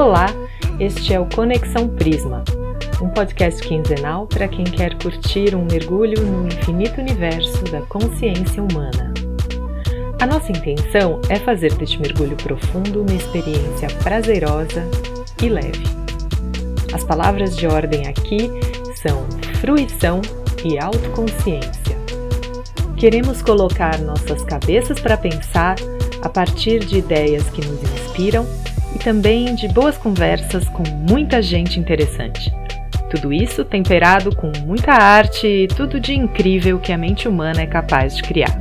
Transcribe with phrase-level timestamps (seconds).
[0.00, 0.28] Olá,
[0.78, 2.42] este é o Conexão Prisma,
[3.02, 9.12] um podcast quinzenal para quem quer curtir um mergulho no infinito universo da consciência humana.
[10.18, 14.88] A nossa intenção é fazer deste mergulho profundo uma experiência prazerosa
[15.42, 15.84] e leve.
[16.94, 18.50] As palavras de ordem aqui
[19.02, 19.26] são
[19.60, 20.22] fruição
[20.64, 21.98] e autoconsciência.
[22.96, 25.76] Queremos colocar nossas cabeças para pensar
[26.22, 28.59] a partir de ideias que nos inspiram
[28.94, 32.52] e também de boas conversas com muita gente interessante.
[33.10, 37.66] Tudo isso temperado com muita arte e tudo de incrível que a mente humana é
[37.66, 38.56] capaz de criar.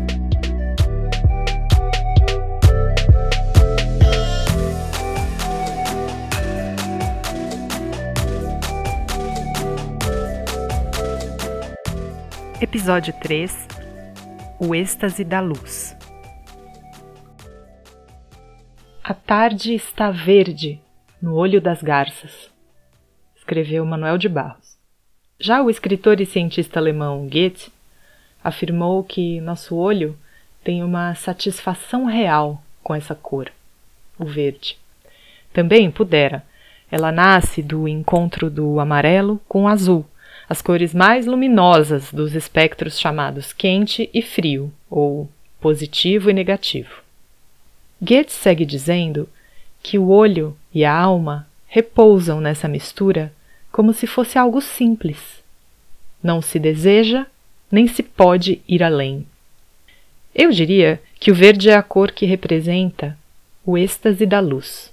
[12.61, 13.67] Episódio 3
[14.59, 15.88] O êxtase da luz.
[19.09, 20.79] A tarde está verde
[21.19, 22.51] no olho das garças,
[23.35, 24.77] escreveu Manuel de Barros.
[25.39, 27.71] Já o escritor e cientista alemão Goethe
[28.43, 30.15] afirmou que nosso olho
[30.63, 33.51] tem uma satisfação real com essa cor,
[34.19, 34.77] o verde.
[35.51, 36.43] Também pudera.
[36.91, 40.05] Ela nasce do encontro do amarelo com o azul,
[40.47, 45.27] as cores mais luminosas dos espectros chamados quente e frio, ou
[45.59, 47.08] positivo e negativo.
[48.01, 49.27] Goethe segue dizendo
[49.83, 53.31] que o olho e a alma repousam nessa mistura
[53.71, 55.17] como se fosse algo simples.
[56.21, 57.25] Não se deseja,
[57.71, 59.25] nem se pode ir além.
[60.33, 63.17] Eu diria que o verde é a cor que representa
[63.65, 64.91] o êxtase da luz.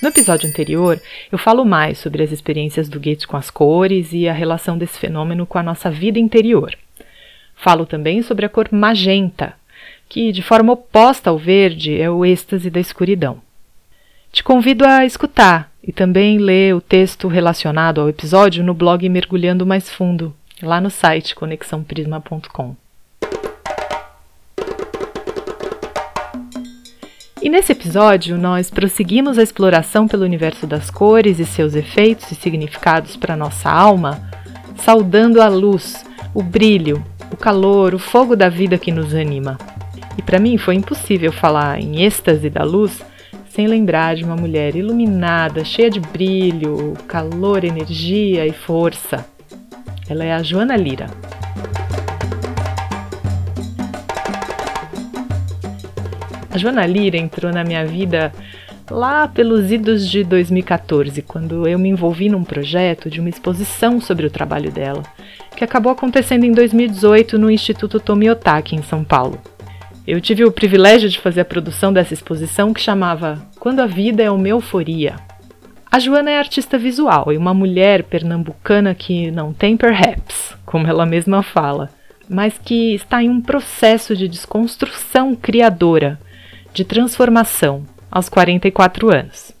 [0.00, 4.28] No episódio anterior, eu falo mais sobre as experiências do Goethe com as cores e
[4.28, 6.76] a relação desse fenômeno com a nossa vida interior.
[7.56, 9.57] Falo também sobre a cor magenta,
[10.08, 13.40] que, de forma oposta ao verde, é o êxtase da escuridão.
[14.32, 19.66] Te convido a escutar e também ler o texto relacionado ao episódio no blog Mergulhando
[19.66, 22.76] Mais Fundo, lá no site conexãoprisma.com.
[27.40, 32.34] E nesse episódio, nós prosseguimos a exploração pelo universo das cores e seus efeitos e
[32.34, 34.20] significados para nossa alma,
[34.76, 36.04] saudando a luz,
[36.34, 39.56] o brilho, o calor, o fogo da vida que nos anima.
[40.18, 43.00] E para mim foi impossível falar em êxtase da luz
[43.48, 49.24] sem lembrar de uma mulher iluminada, cheia de brilho, calor, energia e força.
[50.08, 51.06] Ela é a Joana Lira.
[56.50, 58.32] A Joana Lira entrou na minha vida
[58.90, 64.26] lá pelos idos de 2014, quando eu me envolvi num projeto de uma exposição sobre
[64.26, 65.02] o trabalho dela,
[65.56, 69.38] que acabou acontecendo em 2018 no Instituto Tomiotaki, em São Paulo.
[70.10, 74.22] Eu tive o privilégio de fazer a produção dessa exposição que chamava Quando a Vida
[74.22, 75.16] é uma Euforia.
[75.92, 81.04] A Joana é artista visual e uma mulher pernambucana que não tem perhaps, como ela
[81.04, 81.90] mesma fala,
[82.26, 86.18] mas que está em um processo de desconstrução criadora,
[86.72, 89.52] de transformação, aos 44 anos.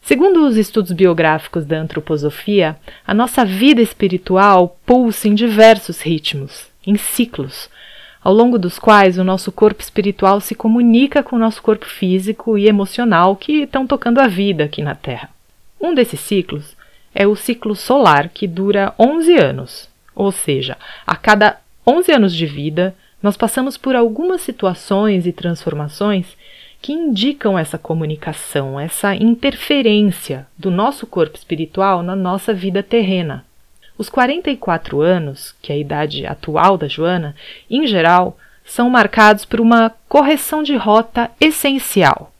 [0.00, 6.96] Segundo os estudos biográficos da antroposofia, a nossa vida espiritual pulsa em diversos ritmos, em
[6.96, 7.68] ciclos,
[8.22, 12.58] ao longo dos quais o nosso corpo espiritual se comunica com o nosso corpo físico
[12.58, 15.30] e emocional que estão tocando a vida aqui na Terra.
[15.80, 16.76] Um desses ciclos
[17.14, 20.76] é o ciclo solar, que dura 11 anos, ou seja,
[21.06, 26.36] a cada 11 anos de vida, nós passamos por algumas situações e transformações
[26.80, 33.44] que indicam essa comunicação, essa interferência do nosso corpo espiritual na nossa vida terrena.
[33.98, 37.34] Os 44 anos, que é a idade atual da Joana,
[37.68, 42.32] em geral, são marcados por uma correção de rota essencial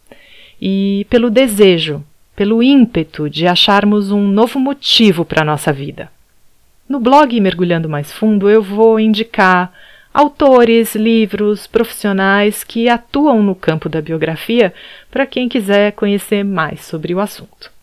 [0.63, 2.05] e pelo desejo,
[2.37, 6.09] pelo ímpeto de acharmos um novo motivo para a nossa vida.
[6.89, 9.73] No blog Mergulhando Mais Fundo, eu vou indicar
[10.15, 14.73] autores, livros, profissionais que atuam no campo da biografia
[15.11, 17.78] para quem quiser conhecer mais sobre o assunto.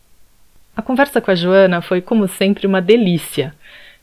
[0.76, 3.56] A conversa com a Joana foi, como sempre, uma delícia.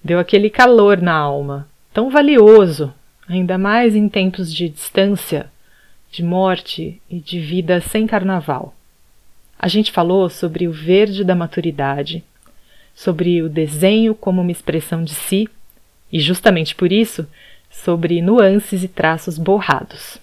[0.02, 2.94] Deu aquele calor na alma, tão valioso,
[3.28, 5.50] ainda mais em tempos de distância,
[6.10, 8.74] de morte e de vida sem carnaval.
[9.58, 12.24] A gente falou sobre o verde da maturidade,
[12.94, 15.48] sobre o desenho como uma expressão de si,
[16.10, 17.26] e justamente por isso,
[17.70, 20.21] sobre nuances e traços borrados.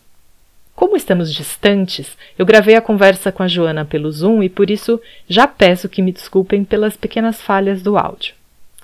[0.79, 5.01] Como estamos distantes, eu gravei a conversa com a Joana pelo Zoom e por isso
[5.27, 8.39] já peço que me desculpem pelas pequenas falhas do áudio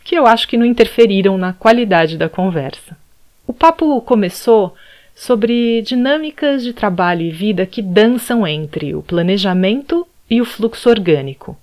[0.06, 2.96] que eu acho que não interferiram na qualidade da conversa.
[3.48, 4.76] O papo começou
[5.16, 11.58] sobre dinâmicas de trabalho e vida que dançam entre o planejamento e o fluxo orgânico,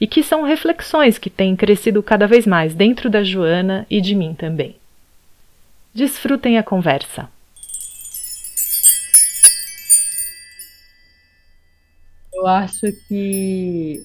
[0.00, 4.14] e que são reflexões que têm crescido cada vez mais dentro da Joana e de
[4.14, 4.76] mim também.
[5.92, 7.28] Desfrutem a conversa.
[12.40, 14.02] Eu acho que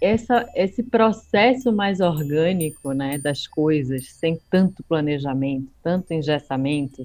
[0.00, 7.04] essa, esse processo mais orgânico né, das coisas, sem tanto planejamento, tanto engessamento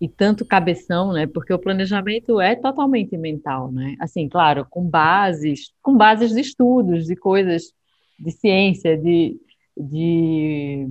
[0.00, 3.96] e tanto cabeção, né, porque o planejamento é totalmente mental, né?
[3.98, 7.72] Assim, claro, com bases, com bases de estudos, de coisas
[8.16, 9.36] de ciência, de,
[9.76, 10.88] de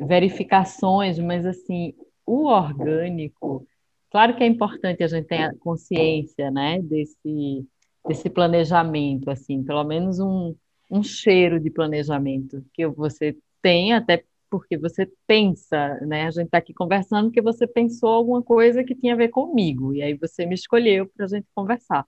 [0.00, 1.94] verificações, mas assim,
[2.26, 3.64] o orgânico,
[4.10, 7.64] claro que é importante a gente ter consciência, né, desse
[8.06, 10.54] desse planejamento, assim, pelo menos um,
[10.90, 16.26] um cheiro de planejamento que você tem, até porque você pensa, né?
[16.26, 19.94] A gente está aqui conversando porque você pensou alguma coisa que tinha a ver comigo,
[19.94, 22.06] e aí você me escolheu para a gente conversar.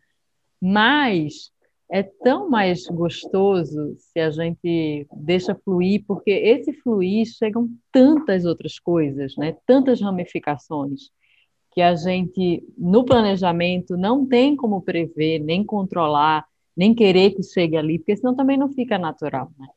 [0.61, 1.51] Mas
[1.91, 8.79] é tão mais gostoso se a gente deixa fluir, porque esse fluir chegam tantas outras
[8.79, 9.57] coisas, né?
[9.67, 11.11] Tantas ramificações
[11.77, 17.77] que a gente, no planejamento, não tem como prever, nem controlar, nem querer que chegue
[17.77, 19.69] ali, porque senão também não fica natural, né?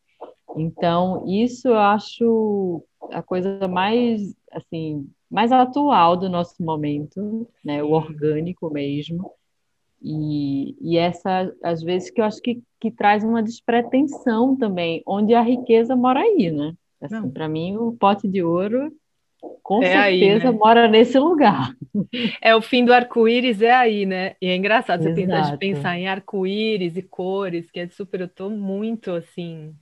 [0.56, 2.82] Então, isso eu acho
[3.12, 7.84] a coisa mais, assim, mais atual do nosso momento, né?
[7.84, 9.34] O orgânico mesmo.
[10.02, 15.34] E, e essa, às vezes, que eu acho que, que traz uma despretensão também, onde
[15.34, 16.74] a riqueza mora aí, né?
[17.02, 18.90] Assim, para mim, o pote de ouro
[19.64, 20.52] com é certeza aí, né?
[20.52, 21.76] mora nesse lugar.
[22.42, 24.36] É o fim do arco-íris, é aí, né?
[24.42, 28.50] E é engraçado você pensar, pensar em arco-íris e cores, que é super, eu tô
[28.50, 29.76] muito assim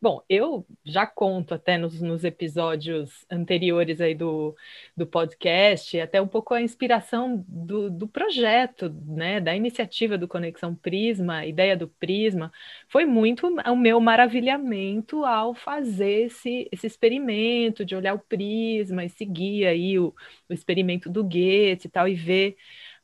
[0.00, 4.54] Bom, eu já conto até nos, nos, episódios anteriores aí do,
[4.96, 10.72] do podcast, até um pouco a inspiração do, do projeto, né, da iniciativa do Conexão
[10.72, 12.52] Prisma, a ideia do Prisma,
[12.88, 19.08] foi muito o meu maravilhamento ao fazer esse, esse experimento de olhar o Prisma e
[19.08, 20.14] seguir aí o,
[20.48, 22.56] o experimento do Goethe e tal, e ver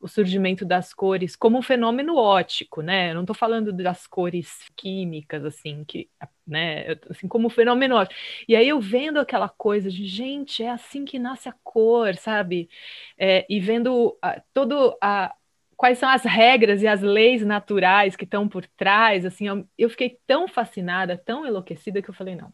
[0.04, 3.10] o surgimento das cores como um fenômeno ótico, né?
[3.10, 6.10] Eu não estou falando das cores químicas, assim, que,
[6.46, 6.92] né?
[7.08, 8.20] Assim, como um fenômeno ótico.
[8.46, 12.68] E aí eu vendo aquela coisa de, gente, é assim que nasce a cor, sabe?
[13.16, 15.34] É, e vendo a, todo a
[15.74, 19.88] quais são as regras e as leis naturais que estão por trás, assim, eu, eu
[19.88, 22.52] fiquei tão fascinada, tão enlouquecida que eu falei, não,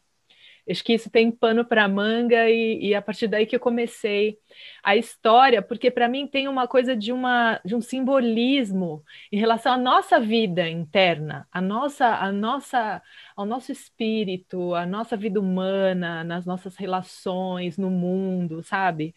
[0.69, 4.39] Acho que isso tem pano para manga e, e, a partir daí que eu comecei
[4.83, 9.03] a história, porque para mim tem uma coisa de, uma, de um simbolismo
[9.33, 13.03] em relação à nossa vida interna, a nossa, a nossa,
[13.37, 19.15] ao nosso espírito, a nossa vida humana, nas nossas relações no mundo, sabe?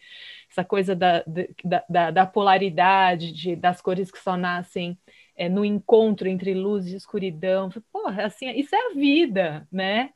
[0.50, 1.24] Essa coisa da,
[1.64, 4.98] da, da, da polaridade, de, das cores que só nascem
[5.36, 7.70] é, no encontro entre luz e escuridão.
[7.92, 10.10] Porra, assim, isso é a vida, né?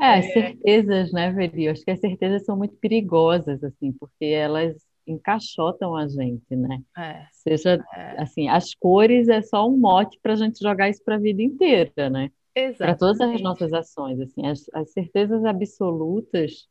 [0.00, 1.64] É, as certezas, né, Veri?
[1.64, 4.76] Eu acho que as certezas são muito perigosas, assim, porque elas
[5.06, 6.80] encaixotam a gente, né?
[6.96, 8.22] É, Seja, é.
[8.22, 11.42] assim, as cores é só um mote para a gente jogar isso para a vida
[11.42, 12.30] inteira, né?
[12.76, 16.66] Para todas as nossas ações, assim, as, as certezas absolutas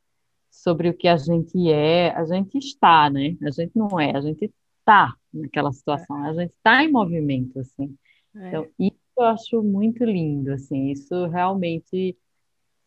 [0.50, 3.38] sobre o que a gente é, a gente está, né?
[3.44, 7.96] A gente não é, a gente está naquela situação, a gente está em movimento, assim.
[8.36, 8.48] É.
[8.48, 12.18] Então, isso eu acho muito lindo, assim, isso realmente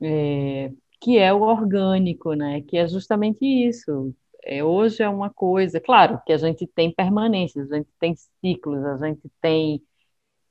[0.03, 2.63] é, que é o orgânico, né?
[2.63, 4.15] Que é justamente isso.
[4.45, 8.85] É, hoje é uma coisa, claro, que a gente tem permanências, a gente tem ciclos,
[8.85, 9.83] a gente tem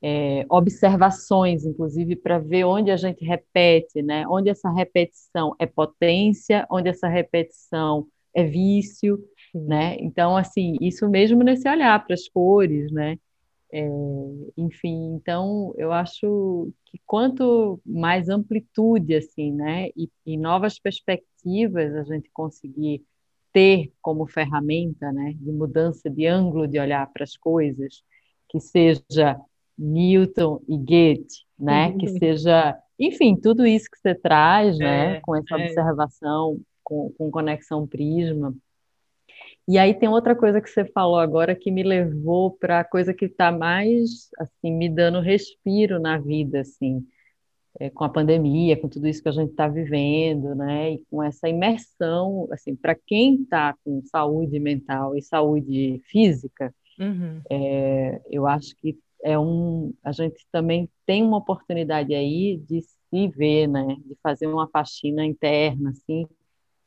[0.01, 4.27] é, observações, inclusive, para ver onde a gente repete, né?
[4.27, 9.19] Onde essa repetição é potência, onde essa repetição é vício,
[9.53, 9.97] né?
[9.99, 13.17] Então, assim, isso mesmo nesse olhar para as cores, né?
[13.73, 13.87] É,
[14.57, 22.03] enfim, então eu acho que quanto mais amplitude assim, né, e, e, novas perspectivas a
[22.03, 23.01] gente conseguir
[23.53, 28.03] ter como ferramenta, né, de mudança de ângulo de olhar para as coisas,
[28.49, 29.39] que seja
[29.77, 35.33] Newton e Goethe, né, que seja, enfim, tudo isso que você traz, né, é, com
[35.33, 35.65] essa é.
[35.65, 38.53] observação, com, com conexão prisma.
[39.67, 43.13] E aí tem outra coisa que você falou agora que me levou para a coisa
[43.13, 47.05] que está mais assim me dando respiro na vida, assim,
[47.79, 50.93] é, com a pandemia, com tudo isso que a gente está vivendo, né?
[50.93, 57.41] E com essa imersão, assim, para quem está com saúde mental e saúde física, uhum.
[57.49, 63.27] é, eu acho que é um, a gente também tem uma oportunidade aí de se
[63.29, 63.95] ver, né?
[64.05, 66.27] De fazer uma faxina interna, assim,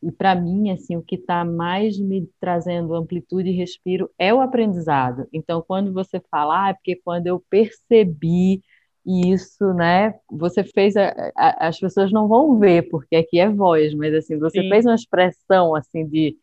[0.05, 4.41] e para mim, assim, o que está mais me trazendo amplitude e respiro é o
[4.41, 5.27] aprendizado.
[5.33, 8.63] Então, quando você fala, ah, é porque quando eu percebi
[9.07, 13.95] isso, né, você fez, a, a, as pessoas não vão ver, porque aqui é voz,
[13.95, 14.69] mas assim, você Sim.
[14.69, 16.37] fez uma expressão, assim, de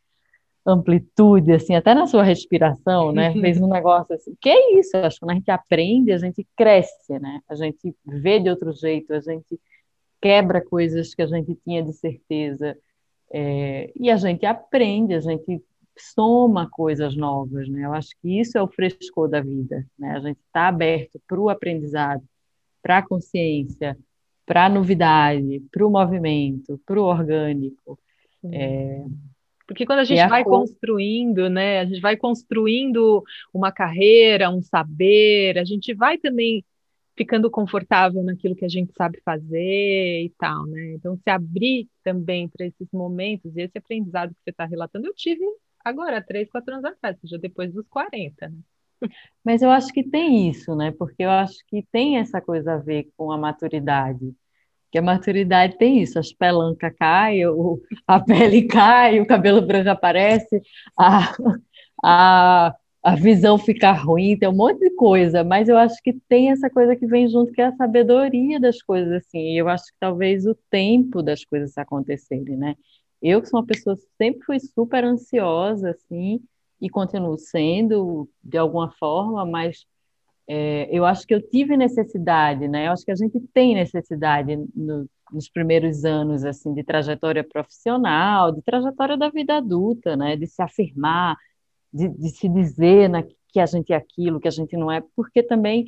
[0.65, 5.05] amplitude, assim, até na sua respiração, né, fez um negócio assim, que é isso, eu
[5.05, 8.71] acho que quando a gente aprende, a gente cresce, né, a gente vê de outro
[8.73, 9.59] jeito, a gente
[10.21, 12.77] quebra coisas que a gente tinha de certeza,
[13.33, 15.61] é, e a gente aprende, a gente
[15.97, 17.85] soma coisas novas, né?
[17.85, 20.11] Eu acho que isso é o frescor da vida, né?
[20.11, 22.23] A gente está aberto para o aprendizado,
[22.81, 23.97] para a consciência,
[24.45, 27.97] para a novidade, para o movimento, para o orgânico.
[28.51, 29.03] É...
[29.67, 31.79] Porque quando a gente vai construindo, né?
[31.79, 33.23] A gente vai construindo
[33.53, 36.65] uma carreira, um saber, a gente vai também
[37.15, 40.93] ficando confortável naquilo que a gente sabe fazer e tal, né?
[40.93, 45.13] Então, se abrir também para esses momentos e esse aprendizado que você está relatando, eu
[45.13, 45.43] tive
[45.83, 48.57] agora, três, quatro anos atrás, já depois dos 40, né?
[49.43, 50.91] Mas eu acho que tem isso, né?
[50.91, 54.33] Porque eu acho que tem essa coisa a ver com a maturidade.
[54.91, 57.43] Que a maturidade tem isso, as pelancas caem,
[58.07, 60.61] a pele cai, o cabelo branco aparece,
[60.97, 61.33] a,
[62.03, 66.51] a, a visão fica ruim, tem um monte de coisa, mas eu acho que tem
[66.51, 69.85] essa coisa que vem junto, que é a sabedoria das coisas, assim, e eu acho
[69.85, 72.75] que talvez o tempo das coisas acontecerem, né?
[73.21, 76.41] Eu, que sou uma pessoa, sempre fui super ansiosa, assim,
[76.79, 79.85] e continuo sendo, de alguma forma, mas
[80.47, 82.87] é, eu acho que eu tive necessidade, né?
[82.87, 88.51] Eu acho que a gente tem necessidade no, nos primeiros anos, assim, de trajetória profissional,
[88.51, 90.35] de trajetória da vida adulta, né?
[90.35, 91.37] De se afirmar,
[91.93, 95.01] de, de se dizer na, que a gente é aquilo, que a gente não é,
[95.15, 95.85] porque também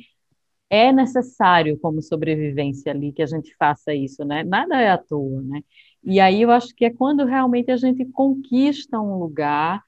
[0.70, 4.42] é necessário como sobrevivência ali que a gente faça isso, né?
[4.42, 5.62] Nada é à toa, né?
[6.02, 9.82] E aí eu acho que é quando realmente a gente conquista um lugar,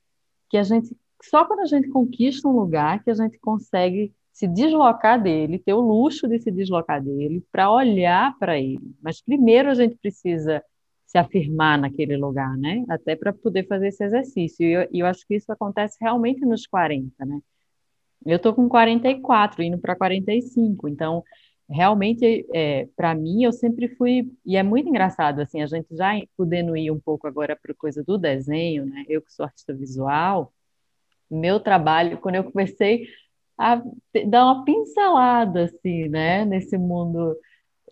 [0.49, 4.47] que a gente só quando a gente conquista um lugar que a gente consegue se
[4.47, 8.95] deslocar dele, ter o luxo de se deslocar dele para olhar para ele.
[9.03, 10.63] Mas primeiro a gente precisa
[11.17, 12.85] se afirmar naquele lugar, né?
[12.89, 14.67] Até para poder fazer esse exercício.
[14.67, 17.41] E eu, eu, acho que isso acontece realmente nos 40, né?
[18.25, 21.25] Eu estou com 44, indo para 45, então
[21.69, 26.13] realmente, é, para mim, eu sempre fui, e é muito engraçado, assim, a gente já
[26.37, 29.05] podendo ir um pouco agora para coisa do desenho, né?
[29.09, 30.53] Eu que sou artista visual,
[31.31, 33.09] meu trabalho, quando eu comecei
[33.59, 33.83] a
[34.29, 37.37] dar uma pincelada, assim, né, nesse mundo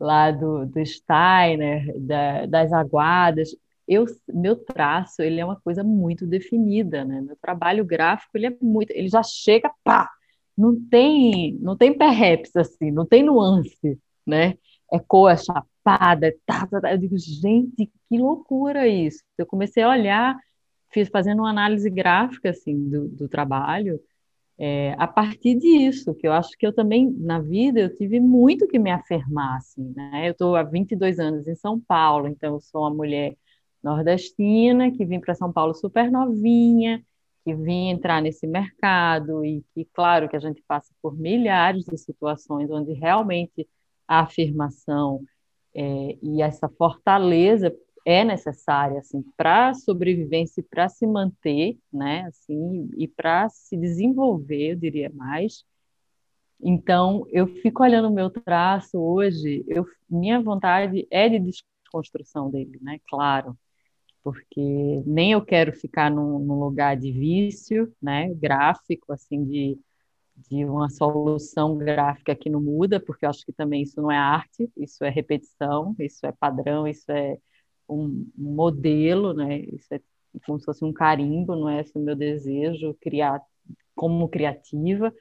[0.00, 3.50] lá do, do Steiner, da, das aguadas,
[3.86, 7.20] eu, meu traço, ele é uma coisa muito definida, né?
[7.20, 10.10] Meu trabalho gráfico, ele é muito, ele já chega, pá,
[10.56, 14.54] não tem, não tem perreps assim, não tem nuance, né?
[14.92, 16.92] É cor, é chapada, é tá, tá, tá.
[16.92, 19.22] Eu digo, gente, que loucura isso.
[19.36, 20.36] Eu comecei a olhar,
[20.90, 24.00] fiz fazendo uma análise gráfica assim do, do trabalho,
[24.58, 28.68] é, a partir disso, que eu acho que eu também, na vida, eu tive muito
[28.68, 30.28] que me afirmar, assim, né?
[30.28, 33.37] Eu estou há 22 anos em São Paulo, então eu sou uma mulher
[33.82, 37.04] nordestina que vim para São Paulo super novinha,
[37.44, 41.99] que vim entrar nesse mercado e que, claro, que a gente passa por milhares de
[41.99, 43.68] situações onde realmente
[44.08, 45.23] a afirmação
[45.75, 53.08] é, e essa fortaleza é necessária assim para sobrevivência para se manter, né, assim, e
[53.08, 55.64] para se desenvolver, eu diria mais.
[56.61, 62.78] Então, eu fico olhando o meu traço hoje, eu, minha vontade é de desconstrução dele,
[62.82, 63.56] né, claro
[64.25, 69.78] porque nem eu quero ficar num, num lugar de vício, né, gráfico, assim, de,
[70.49, 74.16] de uma solução gráfica que não muda, porque eu acho que também isso não é
[74.16, 77.37] arte, isso é repetição, isso é padrão, isso é
[77.88, 80.00] um, modelo, né, isso é
[80.45, 83.41] como se fosse um carimbo, não é esse o meu desejo criar
[83.95, 85.14] como criativa,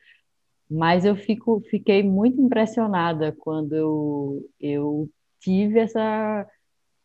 [0.69, 6.47] mas eu fico, fiquei muito impressionada quando eu, eu tive essa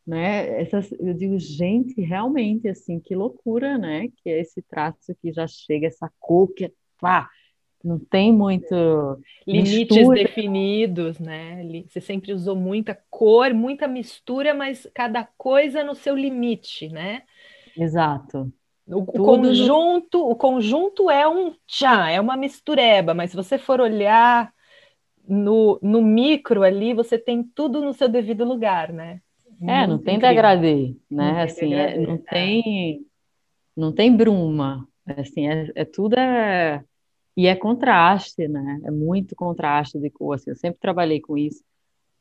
[0.09, 0.63] né?
[0.63, 4.09] Essas, eu digo, gente, realmente, assim, que loucura, né?
[4.17, 7.29] Que é esse traço que já chega, essa cor que, pá,
[7.83, 8.75] não tem muito
[9.47, 10.23] limites mistura.
[10.23, 11.63] definidos, né?
[11.87, 17.23] Você sempre usou muita cor, muita mistura, mas cada coisa no seu limite, né?
[17.77, 18.53] Exato.
[18.87, 24.51] O, conjunto, o conjunto é um tchá, é uma mistureba, mas se você for olhar
[25.29, 29.21] no, no micro ali, você tem tudo no seu devido lugar, né?
[29.61, 30.37] É, não tem incrível.
[30.37, 31.33] degradê, né?
[31.33, 32.19] Não assim, é, degradê, é, não é.
[32.19, 33.07] tem,
[33.77, 36.83] não tem bruma, assim, é, é, tudo é
[37.39, 38.81] e é contraste, né?
[38.83, 41.63] É muito contraste de cor, assim, eu sempre trabalhei com isso.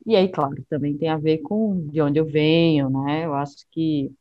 [0.05, 3.25] E aí, claro, também tem a ver com de onde eu venho, né?
[3.25, 4.11] Eu acho que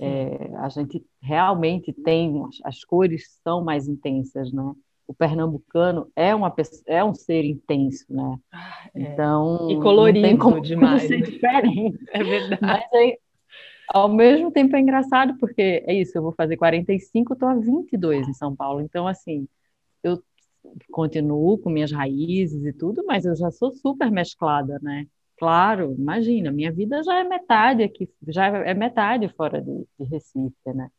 [0.00, 4.72] é, a gente realmente tem as cores são mais intensas, né?
[5.06, 6.54] o pernambucano é uma
[6.86, 8.38] é um ser intenso, né?
[8.50, 9.00] Ah, é.
[9.02, 11.02] Então e colorido não tem como demais.
[11.08, 11.98] Ser diferente.
[12.10, 12.62] É verdade.
[12.62, 13.18] Mas aí,
[13.88, 18.28] ao mesmo tempo é engraçado porque é isso, eu vou fazer 45, estou a 22
[18.28, 18.80] em São Paulo.
[18.80, 19.46] Então assim,
[20.02, 20.22] eu
[20.90, 25.06] continuo com minhas raízes e tudo, mas eu já sou super mesclada, né?
[25.38, 30.72] Claro, imagina, minha vida já é metade aqui, já é metade fora de, de Recife,
[30.74, 30.90] né?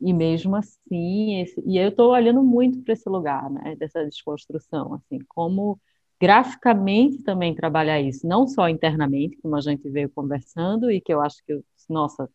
[0.00, 4.94] E mesmo assim, esse, e eu estou olhando muito para esse lugar, né, dessa desconstrução,
[4.94, 5.80] assim, como
[6.20, 11.20] graficamente também trabalhar isso, não só internamente, como a gente veio conversando, e que eu
[11.20, 12.28] acho que, nossa,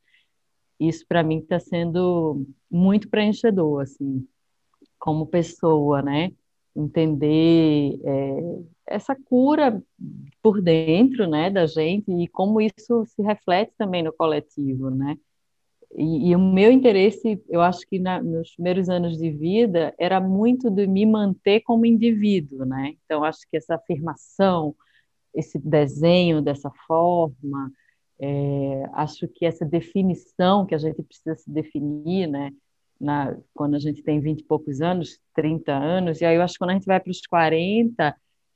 [0.80, 4.28] isso para mim está sendo muito preenchedor, assim,
[5.00, 6.32] como pessoa, né,
[6.76, 9.82] entender é, essa cura
[10.42, 15.18] por dentro, né, da gente e como isso se reflete também no coletivo, né,
[15.96, 20.20] e, e, o meu interesse, eu acho que na, nos primeiros anos de vida, era
[20.20, 22.96] muito de me manter como indivíduo, né?
[23.04, 24.76] Então, acho que essa afirmação,
[25.34, 27.72] esse desenho dessa forma,
[28.20, 32.52] é, acho que essa definição que a gente precisa se definir, né?
[33.00, 36.54] Na, quando a gente tem 20 e poucos anos, 30 anos, e aí eu acho
[36.54, 38.16] que quando a gente vai para os 40,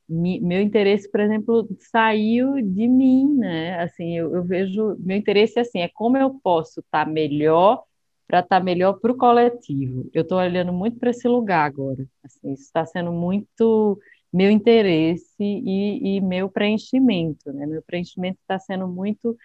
[0.09, 3.79] meu interesse, por exemplo, saiu de mim, né?
[3.81, 7.83] Assim, eu, eu vejo, meu interesse assim, é como eu posso estar tá melhor
[8.27, 10.09] para estar tá melhor para o coletivo.
[10.13, 12.05] Eu estou olhando muito para esse lugar agora.
[12.23, 13.99] Assim, isso está sendo muito
[14.31, 17.65] meu interesse e, e meu preenchimento, né?
[17.65, 19.37] Meu preenchimento está sendo muito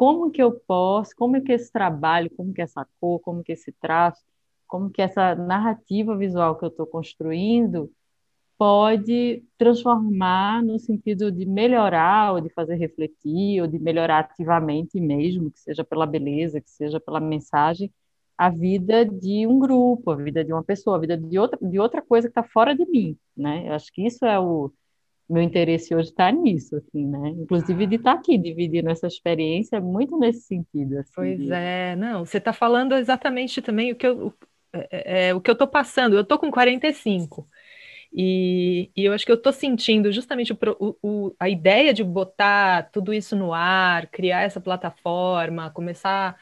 [0.00, 3.70] como que eu posso, como que esse trabalho, como que essa cor, como que esse
[3.70, 4.24] traço,
[4.66, 7.92] como que essa narrativa visual que eu estou construindo
[8.56, 15.50] pode transformar no sentido de melhorar, ou de fazer refletir, ou de melhorar ativamente mesmo,
[15.50, 17.92] que seja pela beleza, que seja pela mensagem,
[18.38, 21.78] a vida de um grupo, a vida de uma pessoa, a vida de outra, de
[21.78, 23.68] outra coisa que está fora de mim, né?
[23.68, 24.72] Eu acho que isso é o
[25.32, 27.30] meu interesse hoje está nisso, assim, né?
[27.30, 30.98] Inclusive de estar tá aqui dividindo essa experiência muito nesse sentido.
[30.98, 31.52] Assim, pois de...
[31.52, 34.34] é, não, você está falando exatamente também o que eu,
[34.72, 36.16] é, é, é o que eu estou passando.
[36.16, 37.46] Eu estou com 45.
[38.12, 42.90] E, e eu acho que eu estou sentindo justamente o, o, a ideia de botar
[42.90, 46.36] tudo isso no ar, criar essa plataforma, começar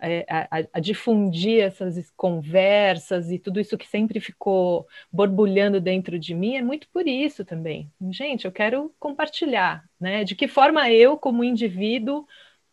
[0.00, 6.56] a, a, difundir essas conversas e tudo isso que sempre ficou borbulhando dentro de mim
[6.56, 7.90] é muito por isso também.
[8.10, 10.22] Gente, eu quero compartilhar, né?
[10.24, 12.26] De que forma eu, como indivíduo,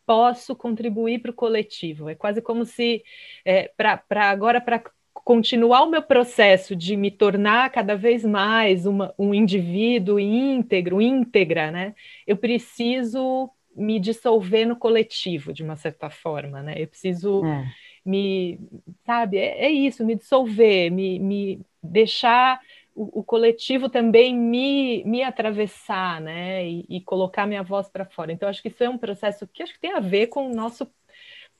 [0.06, 2.10] posso contribuir para o coletivo.
[2.10, 3.04] É quase como se,
[3.44, 4.84] é, para agora, para
[5.14, 11.72] continuar o meu processo de me tornar cada vez mais uma, um indivíduo íntegro, íntegra,
[11.72, 11.96] né?
[12.28, 16.76] Eu preciso me dissolver no coletivo, de uma certa forma, né?
[16.78, 17.66] Eu preciso é.
[18.06, 18.60] me,
[19.06, 22.60] sabe, é, é, isso, me dissolver, me, me deixar
[22.96, 26.66] o, o, coletivo também me, me atravessar, né?
[26.66, 28.32] E, e colocar minha voz para fora.
[28.32, 30.56] Então, acho que isso é um processo que acho que tem a ver com o
[30.56, 30.88] nosso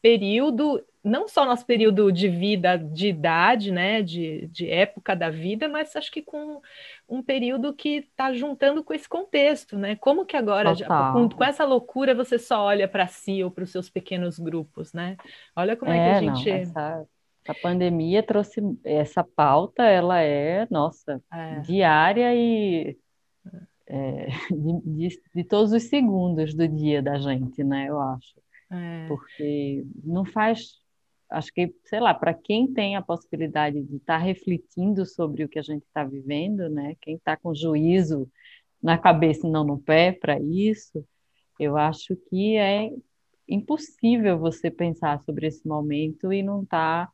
[0.06, 5.68] período, não só nosso período de vida, de idade, né, de, de época da vida,
[5.68, 6.62] mas acho que com
[7.10, 9.96] um período que está juntando com esse contexto, né?
[9.96, 13.64] Como que agora, já, com, com, essa loucura, você só olha para si ou para
[13.64, 15.18] os seus pequenos grupos, né?
[15.56, 16.50] Olha como é, é que a gente.
[16.52, 17.08] Não, essa,
[17.44, 21.62] essa pandemia trouxe essa pauta, ela é, nossa, é.
[21.62, 22.96] diária e
[23.88, 27.90] é, de, de, de todos os segundos do dia da gente, né?
[27.90, 28.45] Eu acho.
[28.76, 29.08] É.
[29.08, 30.84] Porque não faz.
[31.30, 35.50] Acho que, sei lá, para quem tem a possibilidade de estar tá refletindo sobre o
[35.50, 36.96] que a gente está vivendo, né?
[37.02, 38.30] Quem está com juízo
[38.82, 41.04] na cabeça e não no pé para isso,
[41.60, 42.92] eu acho que é
[43.48, 47.10] impossível você pensar sobre esse momento e não tá,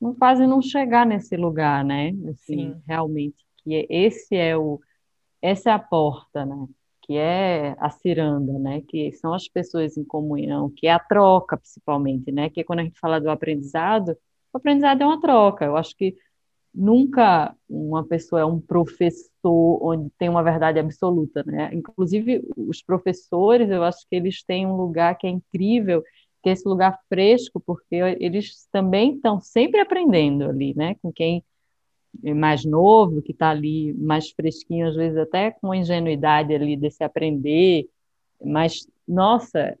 [0.00, 2.10] não quase não chegar nesse lugar, né?
[2.28, 2.82] Assim, Sim.
[2.86, 4.80] realmente que esse é o,
[5.42, 6.66] essa é a porta, né?
[7.06, 11.56] Que é a ciranda, né, que são as pessoas em comunhão, que é a troca
[11.56, 14.16] principalmente, né, que quando a gente fala do aprendizado,
[14.52, 15.64] o aprendizado é uma troca.
[15.64, 16.16] Eu acho que
[16.74, 21.70] nunca uma pessoa é um professor onde tem uma verdade absoluta, né?
[21.72, 26.02] Inclusive os professores, eu acho que eles têm um lugar que é incrível,
[26.42, 30.96] que é esse lugar fresco, porque eles também estão sempre aprendendo ali, né?
[31.02, 31.42] Com quem
[32.22, 37.88] mais novo, que está ali mais fresquinho, às vezes até com ingenuidade ali desse aprender,
[38.44, 39.76] mas, nossa,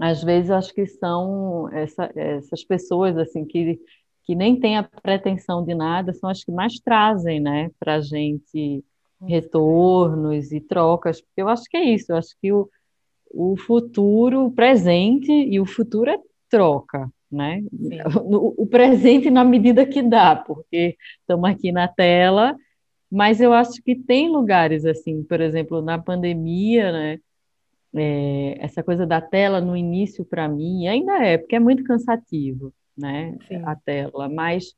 [0.00, 3.78] às vezes acho que são essa, essas pessoas, assim, que,
[4.24, 8.00] que nem têm a pretensão de nada, são as que mais trazem, né, para a
[8.00, 8.84] gente
[9.26, 12.68] retornos e trocas, porque eu acho que é isso, eu acho que o,
[13.30, 17.62] o futuro, o presente e o futuro é troca, né?
[18.24, 22.56] O, o, presente na medida que dá, porque estamos aqui na tela
[23.10, 27.18] Mas eu acho que tem lugares assim, por exemplo, na pandemia, né?
[27.96, 32.72] É, essa coisa da tela no início para mim ainda é, porque é muito cansativo,
[32.96, 33.36] né?
[33.48, 33.62] Sim.
[33.64, 34.74] A tela, mas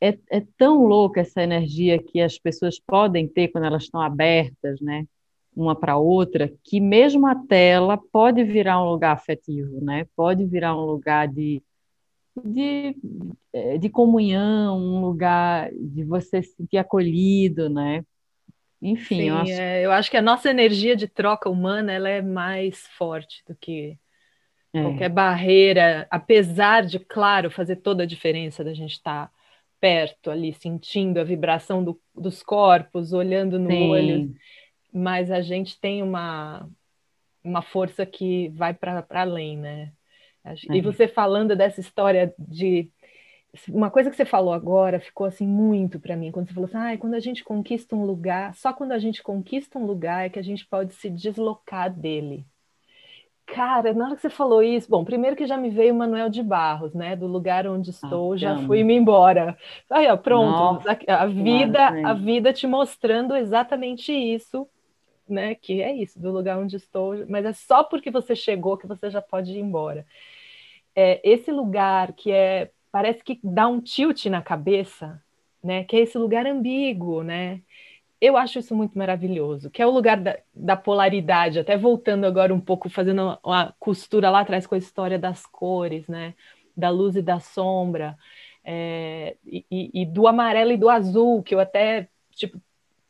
[0.00, 4.80] é, é tão louca essa energia que as pessoas podem ter quando elas estão abertas,
[4.80, 5.06] né?
[5.54, 10.06] Uma para outra, que mesmo a tela pode virar um lugar afetivo, né?
[10.16, 11.62] Pode virar um lugar de,
[12.42, 12.96] de,
[13.52, 18.02] é, de comunhão, um lugar de você se sentir acolhido, né?
[18.80, 19.52] Enfim, Sim, eu, acho...
[19.52, 23.54] É, eu acho que a nossa energia de troca humana ela é mais forte do
[23.54, 23.96] que
[24.72, 24.82] é.
[24.82, 29.32] qualquer barreira, apesar de, claro, fazer toda a diferença da gente estar tá
[29.80, 33.90] perto ali, sentindo a vibração do, dos corpos, olhando no Sim.
[33.90, 34.34] olho,
[34.92, 36.68] mas a gente tem uma,
[37.42, 39.92] uma força que vai para além, né?
[40.44, 40.54] É.
[40.70, 42.90] E você falando dessa história de
[43.68, 46.78] uma coisa que você falou agora ficou assim muito para mim, quando você falou assim,
[46.78, 50.30] ah, quando a gente conquista um lugar, só quando a gente conquista um lugar é
[50.30, 52.46] que a gente pode se deslocar dele.
[53.44, 56.30] Cara, na hora que você falou isso, bom, primeiro que já me veio o Manuel
[56.30, 59.58] de Barros, né, do lugar onde ah, estou, ah, já fui me embora.
[59.90, 64.66] Aí, ó, pronto, Nossa, a, a vida, a vida te mostrando exatamente isso,
[65.32, 68.86] né, que é isso, do lugar onde estou, mas é só porque você chegou que
[68.86, 70.06] você já pode ir embora.
[70.94, 75.20] É, esse lugar que é parece que dá um tilt na cabeça,
[75.64, 75.84] né?
[75.84, 77.62] Que é esse lugar ambíguo, né?
[78.20, 82.54] Eu acho isso muito maravilhoso, que é o lugar da, da polaridade, até voltando agora
[82.54, 86.34] um pouco, fazendo uma, costura lá atrás com a história das cores, né?
[86.76, 88.16] Da luz e da sombra,
[88.64, 89.64] é, e,
[90.02, 92.60] e, do amarelo e do azul, que eu até, tipo,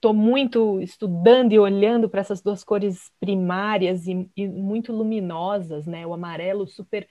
[0.02, 6.04] estou muito estudando e olhando para essas duas cores primárias e, e, muito luminosas, né?
[6.04, 7.08] O amarelo super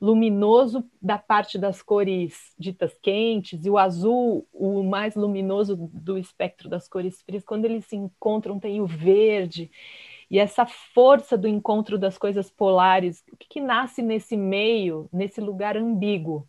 [0.00, 6.70] luminoso da parte das cores ditas quentes e o azul, o mais luminoso do espectro
[6.70, 9.70] das cores frias, quando eles se encontram tem o verde.
[10.30, 15.38] E essa força do encontro das coisas polares, o que, que nasce nesse meio, nesse
[15.38, 16.48] lugar ambíguo,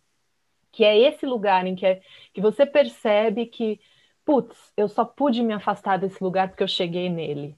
[0.72, 2.00] que é esse lugar em que, é,
[2.32, 3.78] que você percebe que,
[4.24, 7.56] putz, eu só pude me afastar desse lugar porque eu cheguei nele.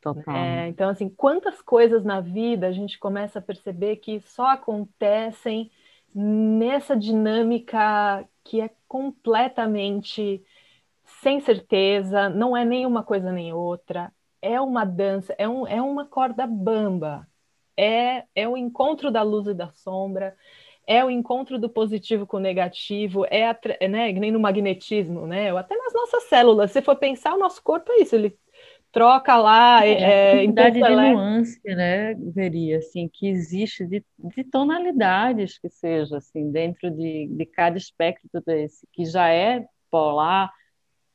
[0.00, 0.34] Total.
[0.36, 5.70] É, então, assim, quantas coisas na vida a gente começa a perceber que só acontecem
[6.14, 10.44] nessa dinâmica que é completamente
[11.22, 15.80] sem certeza, não é nem uma coisa nem outra, é uma dança, é, um, é
[15.82, 17.28] uma corda bamba,
[17.76, 20.36] é, é o encontro da luz e da sombra,
[20.88, 23.58] é o encontro do positivo com o negativo, é, a,
[23.90, 25.52] né, nem no magnetismo, né?
[25.52, 28.34] Ou até nas nossas células, se for pensar, o nosso corpo é isso, ele
[28.90, 29.86] troca lá.
[29.86, 36.50] É, é, de nuance, né, veria, assim, que existe de, de tonalidades que seja, assim,
[36.50, 40.50] dentro de, de cada espectro desse, que já é polar,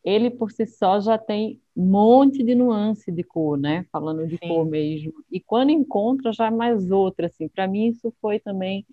[0.04, 4.38] ele por si só já tem um monte de nuance de cor, né, falando de
[4.38, 4.50] Sim.
[4.50, 8.86] cor mesmo, e quando encontra já é mais outra, assim, para mim isso foi também,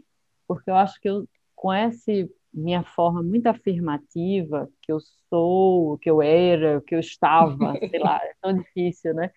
[0.50, 6.10] porque eu acho que eu, com esse minha forma muito afirmativa, que eu sou, que
[6.10, 7.54] eu era, que eu estava,
[7.88, 9.30] sei lá, é tão difícil, né?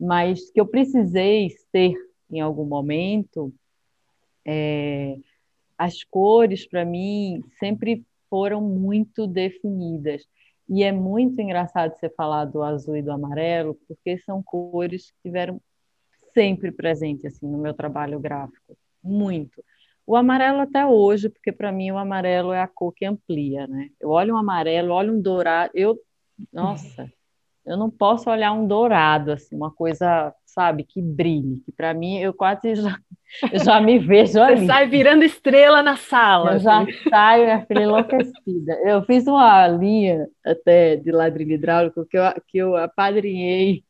[0.00, 1.92] Mas que eu precisei ser
[2.30, 3.52] em algum momento,
[4.42, 5.18] é,
[5.76, 10.26] as cores para mim sempre foram muito definidas.
[10.66, 15.28] E é muito engraçado você falar do azul e do amarelo, porque são cores que
[15.28, 15.60] tiveram
[16.32, 19.62] sempre presente assim no meu trabalho gráfico, muito.
[20.06, 23.88] O amarelo até hoje, porque para mim o amarelo é a cor que amplia, né?
[24.00, 25.96] Eu olho um amarelo, olho um dourado, eu,
[26.52, 27.10] nossa,
[27.64, 32.18] eu não posso olhar um dourado assim, uma coisa, sabe, que brilhe, que para mim
[32.18, 32.98] eu quase já,
[33.50, 34.60] eu já me vejo ali.
[34.60, 36.50] Você sai virando estrela na sala.
[36.50, 36.64] Eu assim.
[36.64, 38.78] já saio, minha filha, enlouquecida.
[38.84, 43.82] Eu fiz uma linha até de ladrilho hidráulico que eu, que eu apadrinhei,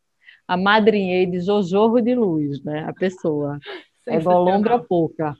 [0.46, 2.85] amadrinhei de Jojorro de Luz, né?
[2.88, 3.59] A pessoa.
[4.07, 5.35] É igual lombra pouca.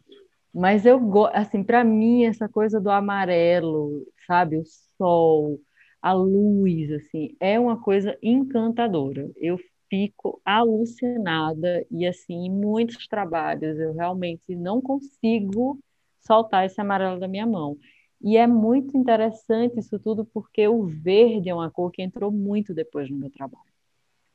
[0.55, 4.57] Mas eu gosto, assim, para mim, essa coisa do amarelo, sabe?
[4.59, 4.64] O
[4.97, 5.61] sol,
[6.01, 9.29] a luz, assim, é uma coisa encantadora.
[9.37, 9.59] Eu
[9.90, 15.79] fico alucinada e, assim, em muitos trabalhos eu realmente não consigo
[16.21, 17.77] soltar esse amarelo da minha mão.
[18.23, 22.73] E é muito interessante isso tudo porque o verde é uma cor que entrou muito
[22.73, 23.75] depois no meu trabalho.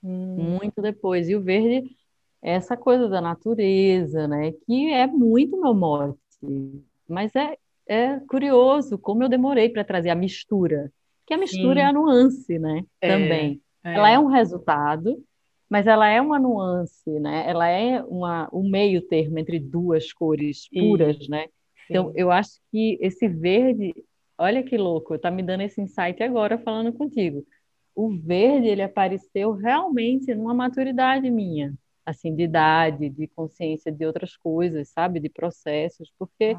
[0.03, 0.57] Hum.
[0.59, 1.29] Muito depois.
[1.29, 1.89] E o verde
[2.41, 4.53] essa coisa da natureza, né?
[4.65, 6.17] Que é muito meu mote.
[7.07, 10.91] Mas é, é curioso como eu demorei para trazer a mistura.
[11.25, 11.85] Que a mistura Sim.
[11.85, 12.83] é a nuance, né?
[13.01, 13.61] É, Também.
[13.83, 13.93] É.
[13.95, 15.23] Ela é um resultado,
[15.69, 17.43] mas ela é uma nuance, né?
[17.47, 21.31] Ela é uma, um meio termo entre duas cores puras, Sim.
[21.31, 21.45] né?
[21.89, 23.93] Então, eu acho que esse verde,
[24.37, 27.43] olha que louco, tá me dando esse insight agora falando contigo.
[27.95, 31.73] o verde ele apareceu realmente numa maturidade minha,
[32.09, 36.57] assim, de idade, de consciência de outras coisas, sabe, de processos, porque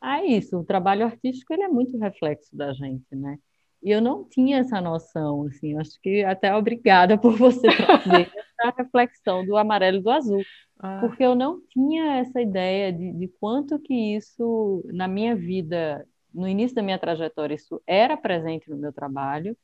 [0.00, 0.20] ah.
[0.20, 3.38] é isso, o trabalho artístico ele é muito reflexo da gente, né?
[3.82, 8.74] E eu não tinha essa noção, assim, acho que até obrigada por você trazer essa
[8.78, 10.42] reflexão do amarelo e do azul,
[10.78, 10.98] ah.
[11.00, 16.46] porque eu não tinha essa ideia de, de quanto que isso, na minha vida, no
[16.46, 19.56] início da minha trajetória, isso era presente no meu trabalho,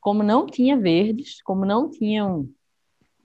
[0.00, 2.48] como não tinha verdes, como não tinham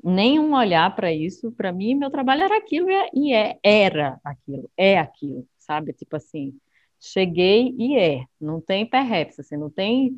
[0.03, 4.97] nenhum olhar para isso, para mim, meu trabalho era aquilo e é, era aquilo, é
[4.97, 5.93] aquilo, sabe?
[5.93, 6.57] Tipo assim,
[6.99, 10.15] cheguei e é, não tem perreps, assim, não tem,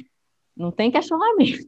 [0.56, 1.68] não tem questionamento.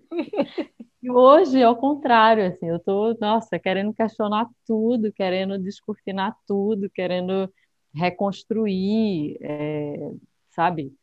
[1.04, 7.52] E hoje, ao contrário, assim, eu tô, nossa, querendo questionar tudo, querendo descortinar tudo, querendo
[7.94, 10.12] reconstruir, é,
[10.52, 10.94] sabe?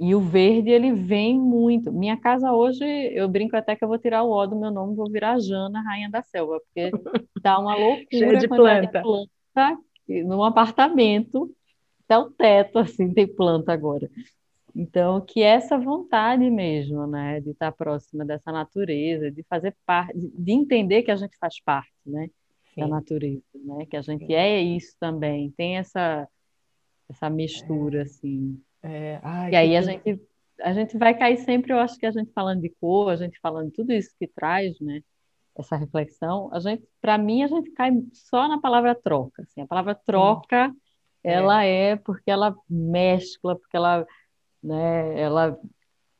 [0.00, 1.92] E o verde, ele vem muito.
[1.92, 4.96] Minha casa hoje, eu brinco até que eu vou tirar o O do meu nome,
[4.96, 6.90] vou virar Jana, Rainha da Selva, porque
[7.42, 9.02] tá uma loucura Cheia de planta.
[9.02, 9.78] planta
[10.08, 11.54] num apartamento,
[12.04, 14.10] até o teto, assim, tem planta agora.
[14.74, 20.52] Então, que essa vontade mesmo, né, de estar próxima dessa natureza, de fazer parte, de
[20.52, 22.28] entender que a gente faz parte, né,
[22.74, 22.80] Sim.
[22.80, 24.34] da natureza, né, que a gente Sim.
[24.34, 26.26] é isso também, tem essa
[27.08, 28.02] essa mistura, é.
[28.02, 28.58] assim.
[28.82, 29.20] É.
[29.22, 30.20] Ai, e aí a gente,
[30.60, 33.38] a gente vai cair sempre, eu acho que a gente falando de cor, a gente
[33.40, 35.02] falando tudo isso que traz, né?
[35.56, 39.42] Essa reflexão, a gente, para mim, a gente cai só na palavra troca.
[39.42, 40.74] Assim, a palavra troca,
[41.22, 41.34] é.
[41.34, 44.06] ela é porque ela mescla, porque ela,
[44.62, 45.20] né?
[45.20, 45.58] Ela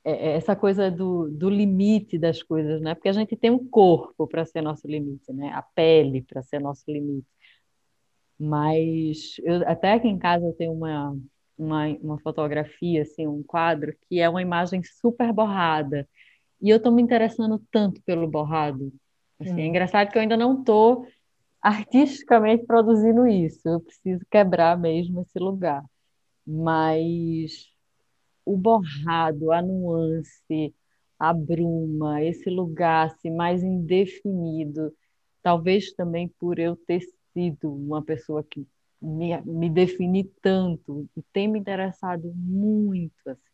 [0.05, 2.95] é, é essa coisa do, do limite das coisas, né?
[2.95, 5.51] Porque a gente tem um corpo para ser nosso limite, né?
[5.55, 7.27] A pele para ser nosso limite.
[8.39, 11.17] Mas eu, até aqui em casa eu tenho uma,
[11.57, 16.09] uma, uma fotografia, assim, um quadro, que é uma imagem super borrada.
[16.61, 18.93] E eu estou me interessando tanto pelo borrado.
[19.41, 19.61] Assim.
[19.61, 21.07] É engraçado que eu ainda não estou
[21.61, 23.61] artisticamente produzindo isso.
[23.69, 25.85] Eu preciso quebrar mesmo esse lugar.
[26.47, 27.69] Mas
[28.45, 30.75] o borrado, a nuance,
[31.19, 34.93] a bruma, esse lugar assim, mais indefinido,
[35.43, 37.01] talvez também por eu ter
[37.33, 38.67] sido uma pessoa que
[39.03, 43.53] me, me defini tanto e tem me interessado muito assim.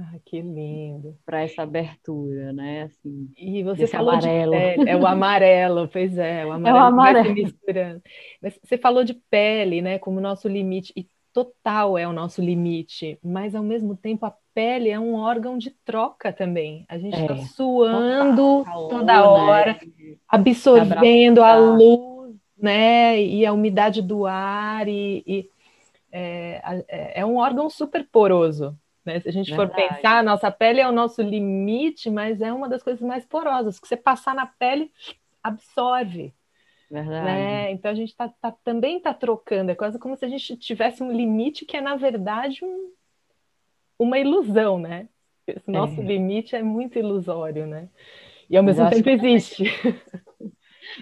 [0.00, 1.16] Ah, que lindo.
[1.26, 2.82] Para essa abertura, né?
[2.82, 4.52] Assim, e você falou amarelo.
[4.52, 7.24] de pele, é o amarelo, pois é, o amarelo, é o amarelo.
[7.24, 8.02] vai se misturando.
[8.40, 13.18] Mas você falou de pele, né, como nosso limite, e total é o nosso limite,
[13.22, 16.84] mas ao mesmo tempo a pele é um órgão de troca também.
[16.88, 19.20] A gente está é, suando total, toda né?
[19.20, 20.16] hora, né?
[20.28, 22.17] absorvendo a luz
[22.58, 23.20] né?
[23.20, 25.50] E a umidade do ar e, e
[26.10, 28.76] é, é, um órgão super poroso.
[29.04, 29.20] Né?
[29.20, 29.70] Se a gente Verdade.
[29.70, 33.24] for pensar, a nossa pele é o nosso limite, mas é uma das coisas mais
[33.24, 34.90] porosas, que você passar na pele
[35.42, 36.34] absorve.
[36.90, 37.24] Verdade.
[37.24, 37.70] Né?
[37.72, 41.02] Então a gente tá, tá também está trocando, é quase como se a gente tivesse
[41.02, 42.90] um limite que é, na verdade, um,
[43.98, 45.08] uma ilusão, né?
[45.46, 46.04] Esse nosso é.
[46.04, 47.88] limite é muito ilusório, né?
[48.48, 49.64] E ao mesmo tempo existe.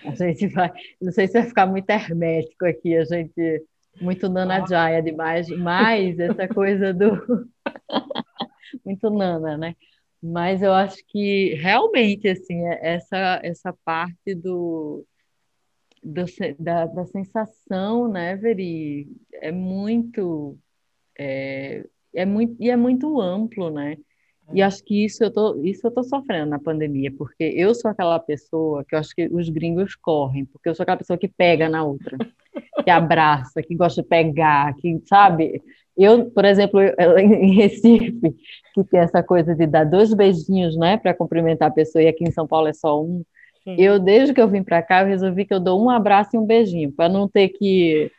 [0.04, 3.64] A gente vai, não sei se vai ficar muito hermético aqui, a gente
[4.00, 7.48] muito nana jaya demais, mas essa coisa do
[8.85, 9.74] muito nana, né?
[10.22, 15.06] Mas eu acho que realmente assim, é essa essa parte do,
[16.02, 16.24] do
[16.59, 20.59] da, da sensação, né, Veri, é muito
[21.18, 23.96] é, é muito e é muito amplo, né?
[24.52, 27.90] E acho que isso eu tô, isso eu tô sofrendo na pandemia, porque eu sou
[27.90, 31.28] aquela pessoa que eu acho que os gringos correm, porque eu sou aquela pessoa que
[31.28, 32.16] pega na outra,
[32.85, 35.61] que abraça, que gosta de pegar, que, sabe?
[35.96, 36.80] Eu, por exemplo,
[37.18, 38.37] em Recife,
[38.74, 42.24] que tem essa coisa de dar dois beijinhos, né, para cumprimentar a pessoa, e aqui
[42.24, 43.24] em São Paulo é só um.
[43.64, 43.74] Sim.
[43.78, 46.38] Eu, desde que eu vim para cá, eu resolvi que eu dou um abraço e
[46.38, 48.12] um beijinho, para não ter que,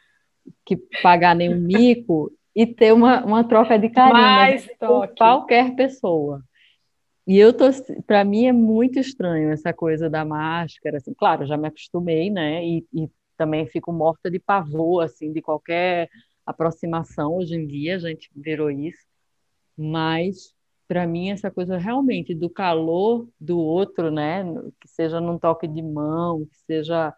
[0.66, 6.42] que pagar nenhum mico e ter uma, uma troca de carinho Mais com qualquer pessoa.
[7.28, 7.66] E eu tô,
[8.08, 12.66] para mim é muito estranho essa coisa da máscara, assim, claro, já me acostumei, né?
[12.66, 16.10] E, e também fico morta de pavor, assim, de qualquer
[16.44, 17.36] aproximação.
[17.36, 19.06] Hoje em dia a gente virou isso,
[19.78, 20.56] mas
[20.88, 24.44] para mim essa coisa realmente do calor do outro, né?
[24.82, 27.14] Que seja num toque de mão, que seja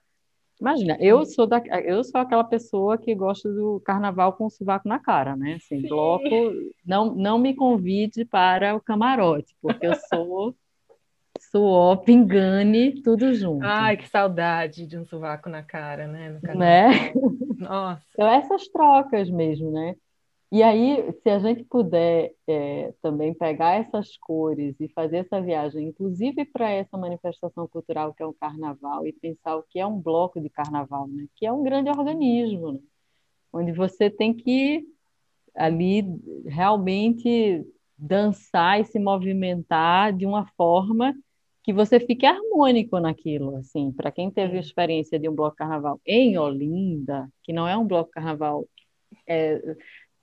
[0.59, 4.89] Imagina, eu sou, da, eu sou aquela pessoa que gosta do carnaval com o sovaco
[4.89, 5.53] na cara, né?
[5.55, 5.87] Assim, Sim.
[5.87, 6.51] bloco,
[6.85, 10.53] não, não me convide para o camarote, porque eu sou
[11.39, 13.65] suor, pingane, tudo junto.
[13.65, 16.39] Ai, que saudade de um sovaco na cara, né?
[16.53, 17.13] né?
[17.57, 18.03] Nossa.
[18.11, 19.95] Então, essas trocas mesmo, né?
[20.51, 25.87] E aí, se a gente puder é, também pegar essas cores e fazer essa viagem,
[25.89, 29.99] inclusive para essa manifestação cultural que é o carnaval, e pensar o que é um
[29.99, 31.27] bloco de carnaval, né?
[31.35, 32.79] que é um grande organismo, né?
[33.53, 34.87] onde você tem que
[35.55, 36.03] ali
[36.45, 37.63] realmente
[37.97, 41.13] dançar e se movimentar de uma forma
[41.63, 46.01] que você fique harmônico naquilo, assim, para quem teve a experiência de um bloco carnaval
[46.05, 48.65] em Olinda, que não é um bloco carnaval
[49.27, 49.61] é,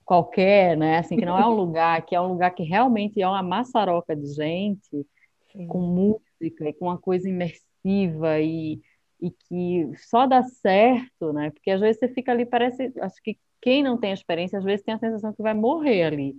[0.07, 0.99] qualquer, né?
[0.99, 4.15] Assim, que não é um lugar, que é um lugar que realmente é uma maçaroca
[4.15, 5.07] de gente,
[5.53, 5.67] Sim.
[5.67, 8.81] com música e com uma coisa imersiva e,
[9.21, 11.51] e que só dá certo, né?
[11.51, 14.85] Porque às vezes você fica ali, parece, acho que quem não tem experiência, às vezes
[14.85, 16.37] tem a sensação que vai morrer ali.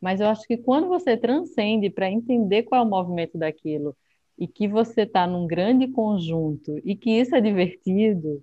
[0.00, 3.94] Mas eu acho que quando você transcende para entender qual é o movimento daquilo
[4.38, 8.42] e que você está num grande conjunto e que isso é divertido,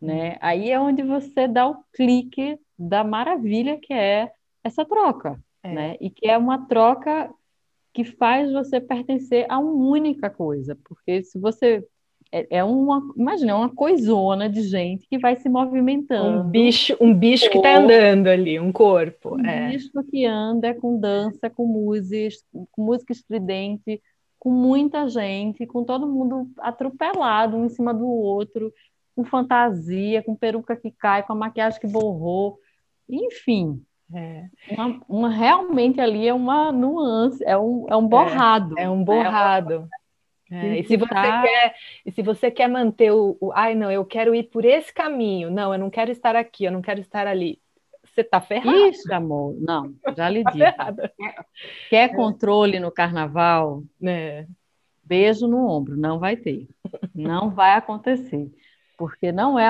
[0.00, 0.38] né?
[0.40, 4.30] Aí é onde você dá o clique da maravilha que é
[4.62, 5.72] essa troca, é.
[5.72, 5.96] né?
[6.00, 7.30] E que é uma troca
[7.92, 11.86] que faz você pertencer a uma única coisa, porque se você
[12.32, 16.40] é, é uma, imagina, é uma coisona de gente que vai se movimentando.
[16.40, 19.36] Um bicho, um bicho que está andando ali, um corpo.
[19.36, 19.68] Um é.
[19.68, 22.36] bicho que anda com dança, com música,
[22.72, 24.02] com música estridente,
[24.36, 28.72] com muita gente, com todo mundo atropelado um em cima do outro,
[29.14, 32.58] com fantasia, com peruca que cai, com a maquiagem que borrou,
[33.08, 33.82] enfim.
[34.14, 34.44] É.
[34.70, 38.78] Uma, uma, realmente ali é uma nuance, é um, é um borrado.
[38.78, 39.88] É, é um borrado.
[40.50, 41.42] É, e, se você tá...
[41.42, 44.92] quer, e se você quer manter o, o, ai, não, eu quero ir por esse
[44.92, 47.58] caminho, não, eu não quero estar aqui, eu não quero estar ali.
[48.04, 48.76] Você está ferrado.
[48.86, 51.14] Isso, amor, não, já lhe tá disse.
[51.16, 51.46] Quer,
[51.90, 52.14] quer é.
[52.14, 53.82] controle no carnaval?
[54.02, 54.46] É.
[55.02, 56.68] Beijo no ombro, não vai ter.
[57.14, 58.50] Não vai acontecer
[58.96, 59.68] porque não é,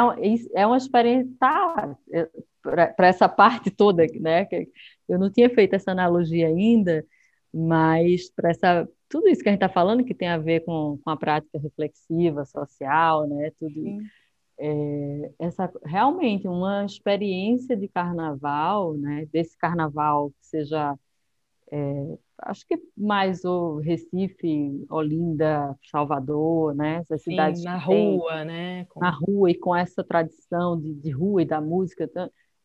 [0.55, 1.97] é uma experiência tá,
[2.65, 4.49] para essa parte toda, né?
[5.07, 7.05] Eu não tinha feito essa analogia ainda,
[7.53, 10.99] mas para essa tudo isso que a gente está falando que tem a ver com,
[11.05, 13.53] com a prática reflexiva, social, né?
[13.61, 13.99] Tudo
[14.59, 19.27] é, essa realmente uma experiência de carnaval, né?
[19.33, 20.99] Desse carnaval que seja
[21.71, 26.97] é, acho que mais o Recife, Olinda, Salvador, né?
[26.97, 28.87] Essas Sim, cidades na rua, né?
[28.87, 29.01] Com...
[29.01, 32.11] Na rua e com essa tradição de, de rua e da música,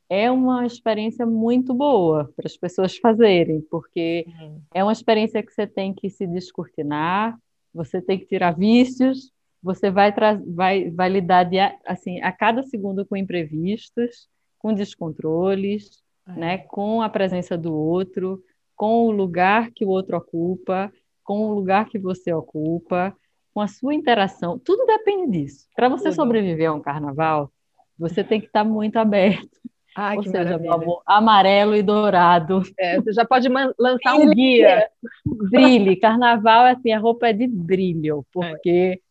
[0.09, 4.61] é uma experiência muito boa para as pessoas fazerem, porque Sim.
[4.73, 7.37] é uma experiência que você tem que se descortinar,
[7.73, 10.11] você tem que tirar vícios, você vai,
[10.47, 16.31] vai, vai lidar de, assim, a cada segundo com imprevistos, com descontroles, é.
[16.31, 18.43] né, com a presença do outro,
[18.75, 20.91] com o lugar que o outro ocupa,
[21.23, 23.15] com o lugar que você ocupa,
[23.53, 24.57] com a sua interação.
[24.57, 25.67] Tudo depende disso.
[25.75, 27.51] Para você sobreviver a um carnaval,
[27.97, 29.59] você tem que estar muito aberto.
[29.95, 32.61] Ai, Ou que seja, amor, amarelo e dourado.
[32.77, 34.87] É, você já pode lançar um guia.
[35.25, 35.95] Brilhe.
[35.95, 39.01] Carnaval, assim, a roupa é de brilho, porque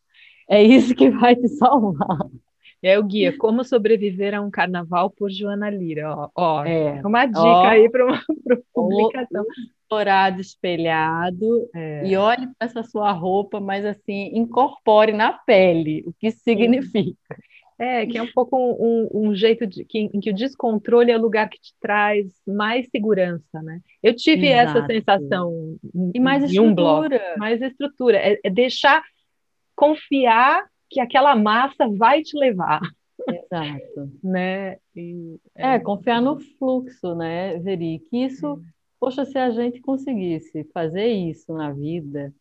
[0.48, 2.18] é, é isso que vai te salvar.
[2.82, 6.14] É o guia Como Sobreviver a um Carnaval por Joana Lira.
[6.14, 7.00] Ó, ó é.
[7.04, 8.22] uma dica ó, aí para uma
[8.72, 9.44] publicação.
[9.90, 12.06] Dourado espelhado é.
[12.06, 17.16] e olhe para essa sua roupa, mas assim, incorpore na pele o que significa.
[17.32, 17.36] É,
[18.06, 21.20] que é um pouco um, um jeito de, que, em que o descontrole é o
[21.20, 23.80] lugar que te traz mais segurança, né?
[24.02, 24.78] Eu tive Exato.
[24.78, 25.76] essa sensação
[26.12, 26.70] e mais estrutura.
[26.70, 29.02] um bloco, mais estrutura, é, é deixar
[29.76, 32.80] confiar que aquela massa vai te levar.
[33.28, 34.10] Exato.
[34.24, 34.76] né?
[34.96, 35.74] E, é...
[35.74, 35.78] é...
[35.78, 38.00] confiar no fluxo, né, Veri?
[38.10, 38.70] Que isso, é.
[38.98, 42.34] poxa, se a gente conseguisse fazer isso na vida,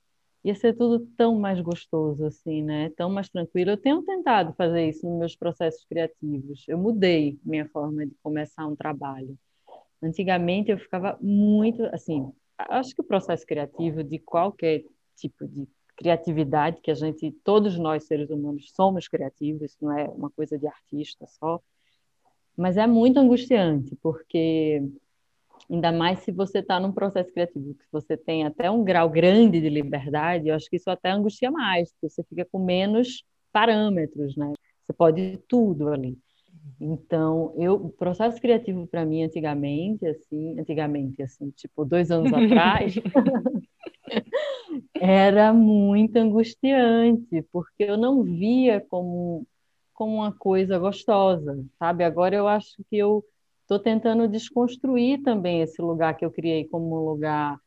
[0.43, 2.89] ia ser tudo tão mais gostoso, assim, né?
[2.95, 3.71] Tão mais tranquilo.
[3.71, 6.63] Eu tenho tentado fazer isso nos meus processos criativos.
[6.67, 9.37] Eu mudei minha forma de começar um trabalho.
[10.01, 14.83] Antigamente eu ficava muito, assim, acho que o processo criativo de qualquer
[15.15, 20.29] tipo de criatividade, que a gente, todos nós seres humanos somos criativos, não é uma
[20.29, 21.59] coisa de artista só,
[22.55, 24.83] mas é muito angustiante, porque
[25.69, 29.59] ainda mais se você está num processo criativo, que você tem até um grau grande
[29.59, 34.35] de liberdade, eu acho que isso até angustia mais, porque você fica com menos parâmetros,
[34.35, 34.53] né?
[34.85, 36.17] Você pode tudo ali.
[36.79, 42.93] Então, eu, o processo criativo para mim antigamente, assim, antigamente, assim, tipo dois anos atrás,
[44.93, 49.45] era muito angustiante, porque eu não via como,
[49.93, 52.03] como uma coisa gostosa, sabe?
[52.03, 53.23] Agora eu acho que eu
[53.67, 57.59] estou tentando desconstruir também esse lugar que eu criei como um lugar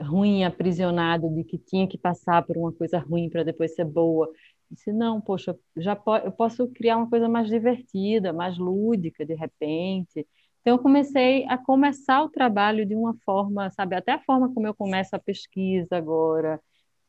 [0.00, 4.28] ruim, aprisionado, de que tinha que passar por uma coisa ruim para depois ser boa.
[4.68, 9.34] Disse, não, poxa, já po eu posso criar uma coisa mais divertida, mais lúdica, de
[9.34, 10.26] repente.
[10.60, 14.66] Então, eu comecei a começar o trabalho de uma forma, sabe, até a forma como
[14.66, 16.60] eu começo a pesquisa agora,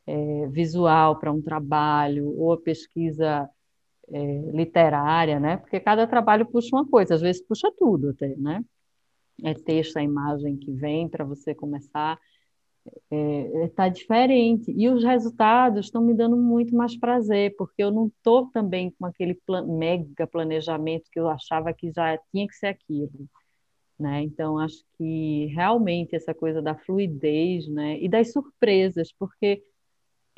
[0.06, 3.50] é, visual para um trabalho, ou a pesquisa
[4.12, 5.56] é, literária, né?
[5.58, 8.64] Porque cada trabalho puxa uma coisa, às vezes puxa tudo até, né?
[9.42, 12.18] É texto, a imagem que vem para você começar
[12.88, 14.72] está é, é tá diferente.
[14.76, 19.06] E os resultados estão me dando muito mais prazer, porque eu não estou também com
[19.06, 23.28] aquele plan mega planejamento que eu achava que já tinha que ser aquilo.
[23.98, 24.22] Né?
[24.22, 27.98] Então, acho que realmente essa coisa da fluidez né?
[28.00, 29.62] e das surpresas, porque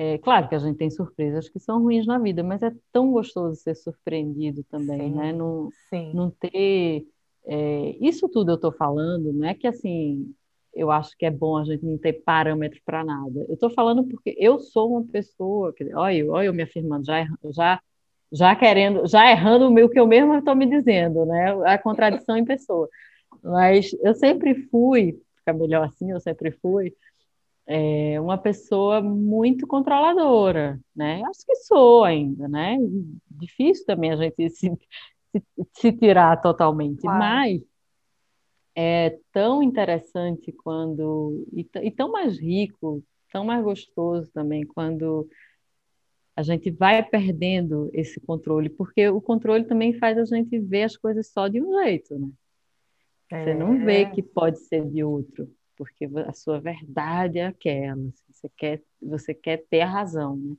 [0.03, 3.13] é claro que a gente tem surpresas que são ruins na vida, mas é tão
[3.13, 5.31] gostoso ser surpreendido também, sim, né?
[5.31, 6.11] Não, sim.
[6.15, 7.07] não ter.
[7.45, 10.35] É, isso tudo eu estou falando, não é que assim
[10.75, 13.45] eu acho que é bom a gente não ter parâmetro para nada.
[13.47, 17.27] Eu estou falando porque eu sou uma pessoa, que, olha, olha eu me afirmando, já,
[17.51, 17.79] já,
[18.33, 21.53] já querendo, já errando o meu que eu mesmo estou me dizendo, né?
[21.67, 22.89] A contradição em pessoa.
[23.43, 26.95] Mas eu sempre fui, fica melhor assim, eu sempre fui
[27.67, 31.23] é, uma pessoa muito controladora, né?
[31.25, 32.79] Acho que sou ainda, né?
[33.31, 34.71] Difícil também a gente se,
[35.33, 37.19] se, se tirar totalmente, claro.
[37.19, 37.63] mas
[38.75, 45.29] é tão interessante quando e, e tão mais rico, tão mais gostoso também quando
[46.37, 50.97] a gente vai perdendo esse controle, porque o controle também faz a gente ver as
[50.97, 52.29] coisas só de um jeito, né?
[53.31, 54.11] Você não vê é.
[54.11, 55.49] que pode ser de outro,
[55.81, 57.95] porque a sua verdade é aquela.
[57.95, 60.55] Assim, você quer, você quer ter a razão, né?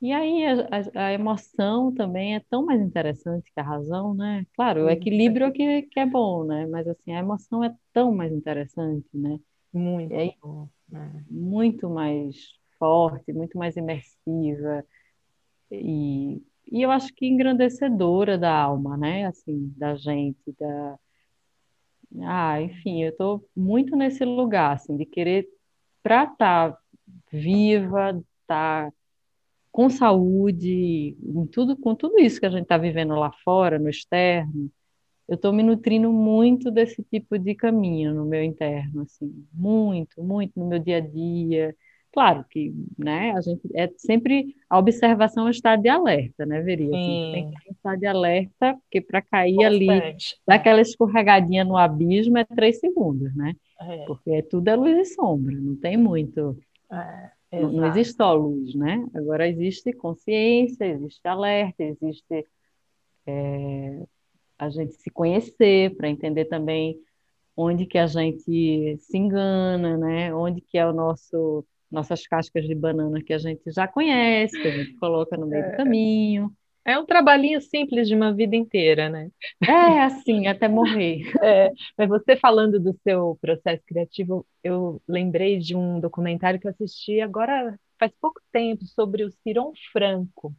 [0.00, 4.46] E aí a, a, a, emoção também é tão mais interessante que a razão, né?
[4.54, 6.66] Claro, o equilíbrio é que, que é bom, né?
[6.66, 9.40] Mas assim, a emoção é tão mais interessante, né?
[9.72, 11.24] Muito aí, bom, né?
[11.28, 12.36] Muito mais
[12.78, 14.84] forte, muito mais imersiva
[15.68, 19.26] e, e eu acho que engrandecedora da alma, né?
[19.26, 20.98] Assim, da gente, da
[22.22, 25.48] ah, enfim, eu estou muito nesse lugar, assim, de querer
[26.02, 26.78] para estar tá
[27.32, 28.10] viva,
[28.42, 28.92] estar tá
[29.70, 33.88] com saúde, em tudo, com tudo isso que a gente está vivendo lá fora, no
[33.88, 34.70] externo,
[35.28, 40.58] eu estou me nutrindo muito desse tipo de caminho no meu interno, assim, muito, muito
[40.58, 41.74] no meu dia a dia,
[42.12, 46.88] Claro que, né, a gente é sempre a observação é estado de alerta, né, Veria?
[46.88, 49.86] Assim, tem que estar de alerta, porque para cair Constante.
[49.86, 53.54] ali, daquela escorregadinha no abismo é três segundos, né?
[53.80, 54.04] É.
[54.04, 56.54] Porque é tudo é luz e sombra, não tem muito.
[57.50, 59.06] É, não, não, existe só luz, né?
[59.14, 62.46] Agora existe consciência, existe alerta, existe
[63.26, 64.02] é,
[64.58, 67.00] a gente se conhecer para entender também
[67.56, 70.34] onde que a gente se engana, né?
[70.34, 74.66] Onde que é o nosso nossas cascas de banana que a gente já conhece, que
[74.66, 75.76] a gente coloca no meio do é.
[75.76, 76.52] caminho.
[76.84, 79.30] É um trabalhinho simples de uma vida inteira, né?
[79.62, 81.22] É assim, até morrer.
[81.42, 86.70] É, mas você falando do seu processo criativo, eu lembrei de um documentário que eu
[86.70, 90.54] assisti agora faz pouco tempo sobre o Ciron Franco.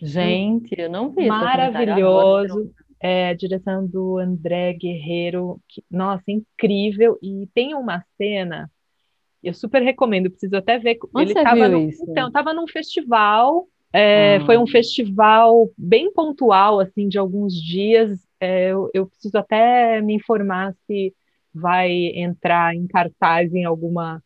[0.00, 1.26] Gente, eu não vi.
[1.26, 2.72] Maravilhoso.
[3.00, 7.18] É, a direção do André Guerreiro, que, nossa, incrível.
[7.22, 8.70] E tem uma cena
[9.42, 10.98] eu super recomendo, preciso até ver.
[11.14, 12.04] Onde ele estava no, isso?
[12.08, 13.66] Então, estava num festival.
[13.92, 14.46] É, ah.
[14.46, 18.26] Foi um festival bem pontual, assim, de alguns dias.
[18.40, 21.14] É, eu, eu, preciso até me informar se
[21.54, 24.22] vai entrar em cartaz em alguma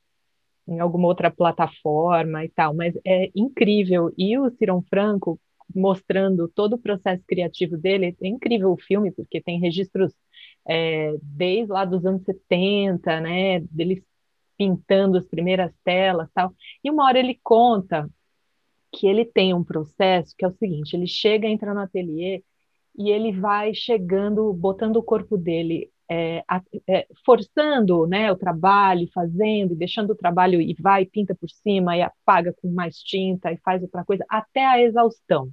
[0.69, 4.13] em alguma outra plataforma e tal, mas é incrível.
[4.17, 5.39] E o Ciron Franco
[5.75, 10.13] mostrando todo o processo criativo dele, é incrível o filme, porque tem registros
[10.67, 14.05] é, desde lá dos anos 70, né, dele
[14.57, 16.55] pintando as primeiras telas tal.
[16.83, 18.09] E uma hora ele conta
[18.93, 22.43] que ele tem um processo que é o seguinte: ele chega, entra no ateliê
[22.97, 26.45] e ele vai chegando, botando o corpo dele, é,
[26.87, 32.03] é, forçando né, o trabalho, fazendo, deixando o trabalho e vai, pinta por cima e
[32.03, 35.51] apaga com mais tinta e faz outra coisa, até a exaustão.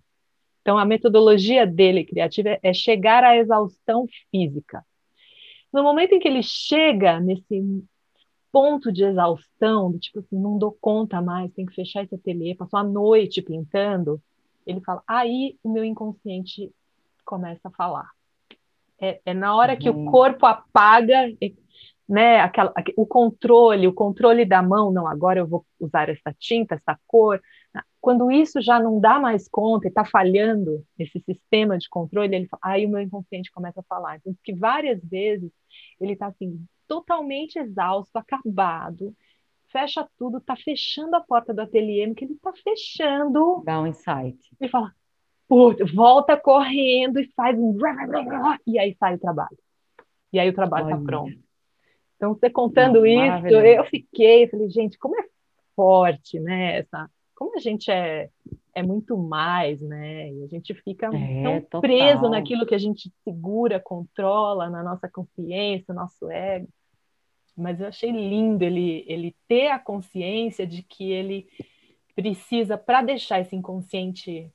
[0.62, 4.86] Então, a metodologia dele criativa é chegar à exaustão física.
[5.72, 7.84] No momento em que ele chega nesse
[8.52, 12.56] ponto de exaustão, do tipo assim, não dou conta mais, tem que fechar esse ateliê,
[12.56, 14.22] passou a noite pintando,
[14.66, 16.72] ele fala, aí o meu inconsciente
[17.26, 18.10] começa a falar.
[19.02, 19.80] É, é na hora uhum.
[19.80, 20.12] que o uhum.
[20.12, 21.32] corpo apaga,
[22.08, 26.76] né, aquela, o controle, o controle da mão, não, agora eu vou usar essa tinta,
[26.76, 27.40] essa cor.
[28.02, 32.48] Quando isso já não dá mais conta e está falhando esse sistema de controle, ele
[32.62, 34.18] aí o meu inconsciente começa a falar.
[34.18, 35.52] Então, que várias vezes
[36.00, 39.16] ele está assim, totalmente exausto, acabado,
[39.68, 43.62] fecha tudo, tá fechando a porta do ateliê, que ele tá fechando.
[43.64, 44.40] Dá um insight.
[44.60, 44.92] Ele fala,
[45.94, 47.78] volta correndo e faz um.
[48.66, 49.58] E aí sai o trabalho.
[50.34, 51.38] E aí o trabalho está pronto.
[52.16, 55.24] Então, você contando isso, eu fiquei, falei, gente, como é
[55.76, 56.80] forte, né?
[56.80, 58.30] Essa, como a gente é,
[58.76, 60.30] é muito mais, né?
[60.34, 61.82] E a gente fica é, tão total.
[61.82, 66.68] preso naquilo que a gente segura, controla, na nossa consciência, nosso ego.
[67.60, 71.48] Mas eu achei lindo ele, ele ter a consciência de que ele
[72.16, 74.52] precisa, para deixar esse inconsciente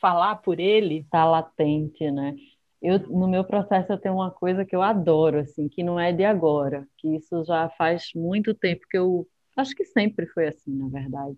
[0.00, 0.98] falar por ele.
[0.98, 2.34] Está latente, né?
[2.80, 6.12] Eu, no meu processo eu tenho uma coisa que eu adoro, assim, que não é
[6.12, 9.26] de agora, que isso já faz muito tempo que eu
[9.56, 11.36] acho que sempre foi assim, na verdade.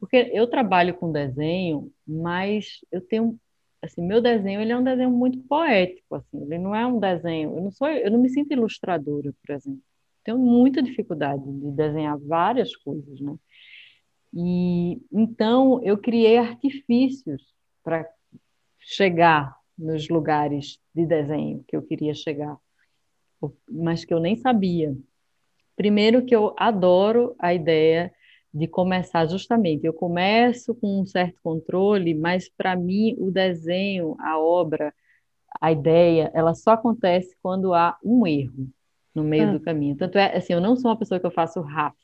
[0.00, 3.38] Porque eu trabalho com desenho, mas eu tenho
[3.82, 7.56] assim, meu desenho ele é um desenho muito poético, assim, ele não é um desenho,
[7.56, 9.82] eu não sou, eu não me sinto ilustradora, por exemplo.
[10.24, 13.34] Tenho muita dificuldade de desenhar várias coisas, né?
[14.32, 17.42] E então eu criei artifícios
[17.82, 18.08] para
[18.78, 22.56] chegar nos lugares de desenho que eu queria chegar,
[23.68, 24.96] mas que eu nem sabia.
[25.74, 28.12] Primeiro que eu adoro a ideia
[28.52, 29.86] de começar justamente.
[29.86, 34.94] Eu começo com um certo controle, mas para mim o desenho, a obra,
[35.60, 38.68] a ideia, ela só acontece quando há um erro
[39.14, 39.52] no meio ah.
[39.52, 39.96] do caminho.
[39.96, 41.96] Tanto é assim, eu não sou uma pessoa que eu faço RAF,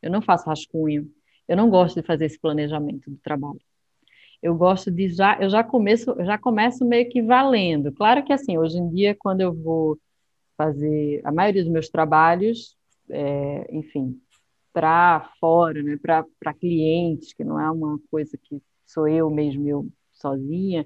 [0.00, 1.10] eu não faço rascunho,
[1.48, 3.60] eu não gosto de fazer esse planejamento do trabalho
[4.42, 7.92] eu gosto de já, eu já começo, eu já começo meio que valendo.
[7.92, 9.98] Claro que assim, hoje em dia, quando eu vou
[10.56, 12.76] fazer a maioria dos meus trabalhos,
[13.08, 14.20] é, enfim,
[14.72, 19.88] para fora, né, para clientes, que não é uma coisa que sou eu mesmo, eu
[20.12, 20.84] sozinha,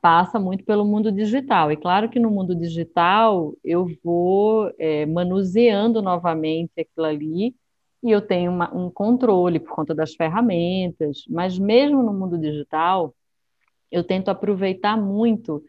[0.00, 1.70] passa muito pelo mundo digital.
[1.72, 7.54] E claro que no mundo digital eu vou é, manuseando novamente aquilo ali
[8.02, 13.14] e eu tenho uma, um controle por conta das ferramentas, mas mesmo no mundo digital,
[13.90, 15.64] eu tento aproveitar muito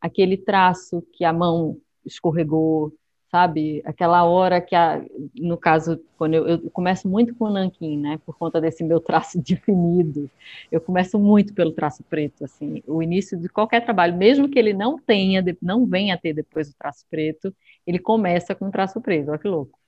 [0.00, 2.92] aquele traço que a mão escorregou,
[3.30, 3.82] sabe?
[3.84, 5.02] Aquela hora que, a,
[5.36, 8.18] no caso, quando eu, eu começo muito com o nanquim, né?
[8.24, 10.30] Por conta desse meu traço definido,
[10.70, 12.82] eu começo muito pelo traço preto, assim.
[12.86, 16.70] O início de qualquer trabalho, mesmo que ele não tenha, não venha a ter depois
[16.70, 17.54] o traço preto,
[17.86, 19.30] ele começa com o traço preto.
[19.30, 19.78] Olha que louco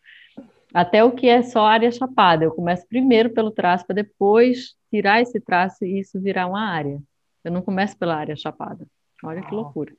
[0.73, 2.45] até o que é só área chapada.
[2.45, 7.01] Eu começo primeiro pelo traço, para depois tirar esse traço e isso virar uma área.
[7.45, 8.87] Eu não começo pela área chapada.
[9.23, 9.93] Olha que loucura.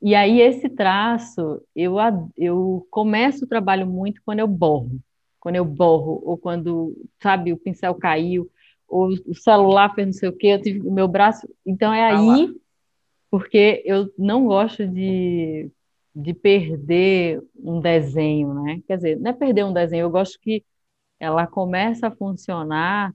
[0.00, 1.96] E aí, esse traço, eu,
[2.36, 5.00] eu começo o trabalho muito quando eu borro.
[5.40, 8.50] Quando eu borro, ou quando, sabe, o pincel caiu,
[8.86, 11.48] ou o celular fez não sei o quê, eu tive o meu braço.
[11.66, 12.48] Então, é aí,
[13.30, 15.70] porque eu não gosto de
[16.14, 18.82] de perder um desenho, né?
[18.86, 20.64] Quer dizer, não é perder um desenho, eu gosto que
[21.20, 23.14] ela começa a funcionar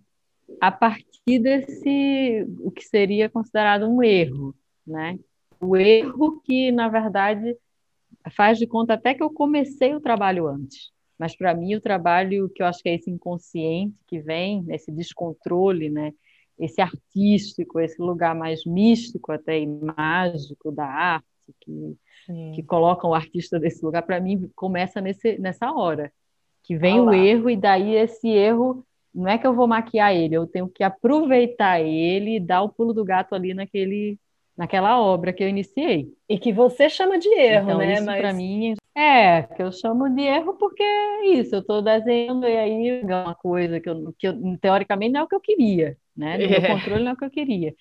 [0.61, 4.55] a partir desse o que seria considerado um erro,
[4.87, 5.19] né?
[5.63, 7.57] O erro que, na verdade,
[8.35, 10.91] faz de conta até que eu comecei o trabalho antes.
[11.17, 14.91] Mas para mim o trabalho que eu acho que é esse inconsciente que vem, esse
[14.91, 16.11] descontrole, né?
[16.59, 21.25] Esse artístico, esse lugar mais místico até e mágico da arte
[21.59, 21.97] que
[22.53, 26.11] que colocam o artista desse lugar, para mim, começa nesse, nessa hora.
[26.63, 27.11] Que vem Olá.
[27.11, 30.69] o erro, e daí esse erro, não é que eu vou maquiar ele, eu tenho
[30.69, 34.17] que aproveitar ele e dar o pulo do gato ali naquele,
[34.57, 36.07] naquela obra que eu iniciei.
[36.29, 37.93] E que você chama de erro, então, né?
[37.93, 38.19] Isso Mas...
[38.19, 42.57] para mim é que eu chamo de erro porque é isso, eu estou desenhando e
[42.57, 45.97] aí é uma coisa que eu, que eu teoricamente não é o que eu queria,
[46.15, 46.37] né?
[46.37, 46.59] No é.
[46.59, 47.73] meu controle não é o que eu queria.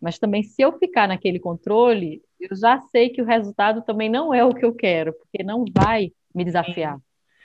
[0.00, 4.32] Mas também, se eu ficar naquele controle, eu já sei que o resultado também não
[4.32, 6.98] é o que eu quero, porque não vai me desafiar.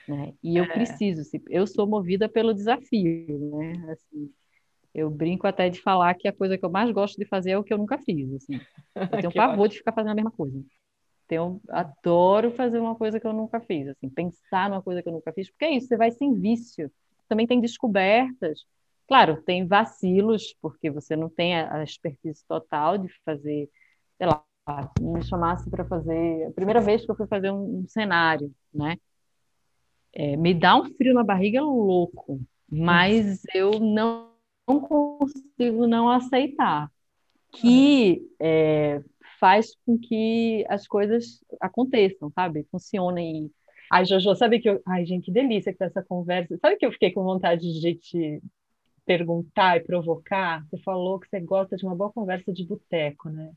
[0.06, 0.34] Né?
[0.42, 0.68] E eu é.
[0.68, 3.92] preciso, eu sou movida pelo desafio, né?
[3.92, 4.30] Assim,
[4.94, 7.58] eu brinco até de falar que a coisa que eu mais gosto de fazer é
[7.58, 8.32] o que eu nunca fiz.
[8.34, 8.60] Assim.
[8.94, 9.68] Eu tenho pavor ótimo.
[9.68, 10.62] de ficar fazendo a mesma coisa.
[11.26, 15.12] Então, adoro fazer uma coisa que eu nunca fiz, assim, pensar numa coisa que eu
[15.12, 16.90] nunca fiz, porque é isso, você vai sem vício.
[17.26, 18.66] Também tem descobertas
[19.12, 23.68] Claro, tem vacilos, porque você não tem a expertise total de fazer,
[24.16, 24.42] sei lá,
[24.98, 26.46] me chamasse para fazer.
[26.46, 28.96] A primeira vez que eu fui fazer um, um cenário, né?
[30.14, 32.40] É, me dá um frio na barriga louco,
[32.70, 34.31] mas eu não,
[34.72, 36.90] não consigo não aceitar
[37.52, 39.02] que é,
[39.38, 42.66] faz com que as coisas aconteçam, sabe?
[42.70, 43.50] Funcionem.
[43.90, 44.80] Ai, Jojo, sabe que eu.
[44.86, 46.56] Ai, gente, que delícia que tá essa conversa.
[46.58, 48.42] Sabe que eu fiquei com vontade de te
[49.04, 53.52] perguntar e provocar, você falou que você gosta de uma boa conversa de boteco, né?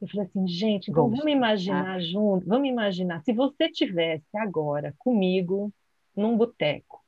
[0.00, 2.00] Eu falei assim, gente, então vamos imaginar ah.
[2.00, 5.72] junto, vamos imaginar, se você tivesse agora comigo
[6.14, 7.04] num boteco,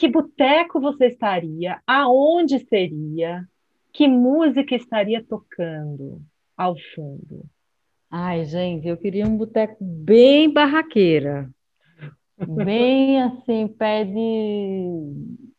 [0.00, 1.78] que boteco você estaria?
[1.86, 3.46] Aonde seria?
[3.92, 6.22] Que música estaria tocando
[6.56, 7.44] ao fundo?
[8.10, 11.50] Ai, gente, eu queria um boteco bem barraqueira,
[12.38, 15.12] bem assim, pé de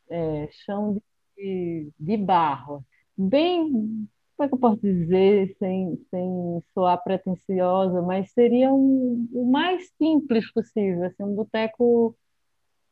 [0.10, 1.00] é, chão
[1.38, 2.84] de, de barro,
[3.16, 9.46] bem, como é que eu posso dizer, sem, sem soar pretensiosa, mas seria um, o
[9.52, 12.16] mais simples possível, assim, um boteco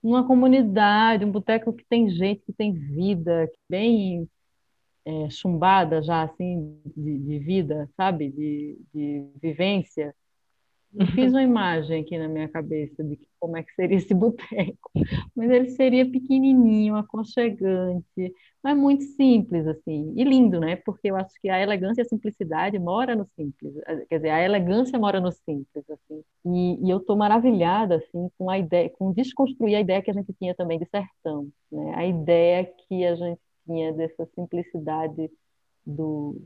[0.04, 4.30] numa comunidade, um boteco que tem gente, que tem vida, bem
[5.06, 8.30] é, chumbada já, assim, de, de vida, sabe?
[8.32, 10.16] De, de vivência.
[10.94, 14.92] Eu fiz uma imagem aqui na minha cabeça de como é que seria esse boteco,
[15.36, 20.76] mas ele seria pequenininho, aconchegante, mas muito simples, assim, e lindo, né?
[20.76, 23.74] Porque eu acho que a elegância e a simplicidade mora no simples,
[24.10, 28.50] quer dizer, a elegância mora no simples, assim, e, e eu estou maravilhada, assim, com
[28.50, 31.94] a ideia, com desconstruir a ideia que a gente tinha também de sertão, né?
[31.96, 35.30] A ideia que a gente tinha dessa simplicidade
[35.86, 36.42] do,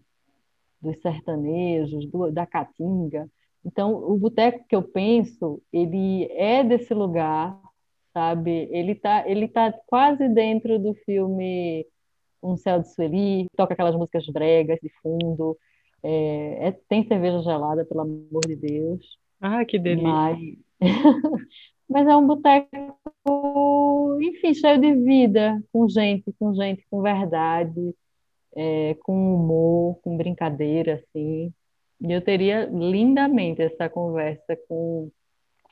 [0.82, 3.28] dos sertanejos, do, da caatinga,
[3.66, 7.59] então, o boteco que eu penso, ele é desse lugar,
[8.14, 8.68] sabe?
[8.72, 11.86] Ele tá, ele tá quase dentro do filme
[12.41, 15.57] Um Céu de Sueli, toca aquelas músicas bregas de fundo,
[16.03, 19.18] é, é, tem cerveja gelada, pelo amor de Deus.
[19.39, 20.09] Ah, que delícia!
[20.09, 20.39] Mas,
[21.89, 27.95] mas é um boteco, enfim, cheio de vida, com gente, com gente, com verdade,
[28.55, 31.53] é, com humor, com brincadeira, assim.
[32.02, 35.10] E eu teria lindamente essa conversa com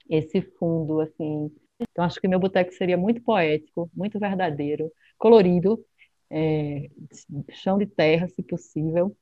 [0.10, 1.52] esse fundo, assim.
[1.80, 5.84] Então, acho que meu boteco seria muito poético, muito verdadeiro, colorido,
[6.30, 6.90] é,
[7.50, 9.16] chão de terra, se possível,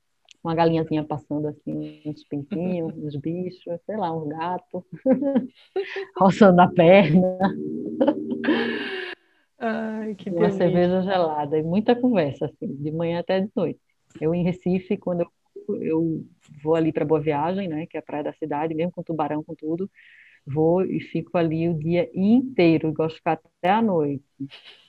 [0.43, 4.85] uma galinhazinha passando assim, uns pintinhos, uns bichos, sei lá, um gato,
[6.17, 7.37] roçando a perna.
[9.57, 13.79] Ai, que uma cerveja gelada e muita conversa, assim, de manhã até de noite.
[14.19, 15.27] Eu em Recife, quando eu
[15.75, 16.25] eu
[16.63, 19.43] vou ali para Boa Viagem, né, que é a praia da cidade, mesmo com tubarão,
[19.43, 19.89] com tudo,
[20.45, 24.23] vou e fico ali o dia inteiro, gosto de ficar até a noite.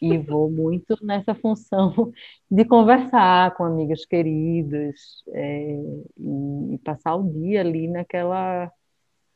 [0.01, 1.93] E vou muito nessa função
[2.51, 5.73] de conversar com amigas queridas é,
[6.17, 8.71] e, e, passar o dia ali naquela,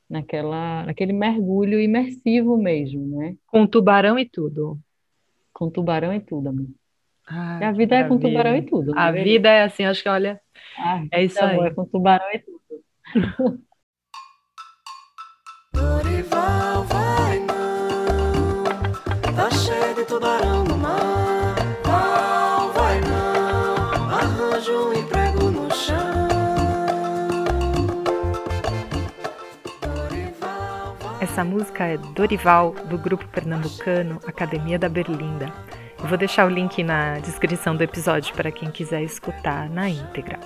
[0.09, 3.37] naquela, naquele mergulho imersivo mesmo, né?
[3.47, 4.79] Com tubarão e tudo.
[5.53, 6.75] Com tubarão e tudo, amigo.
[7.27, 8.93] Ai, a vida é com tubarão e tudo.
[8.97, 10.41] A é vida é assim, acho que olha,
[11.11, 11.59] é isso aí.
[11.59, 12.61] É com tubarão e tudo.
[15.73, 18.65] Dorival vai não,
[19.35, 21.55] tá cheio de tubarão no mar.
[21.85, 26.25] Val vai não, arranja um emprego no chão.
[31.21, 35.51] Essa música é Dorival, do grupo pernambucano Academia da Berlinda.
[36.05, 40.39] Eu vou deixar o link na descrição do episódio para quem quiser escutar na íntegra.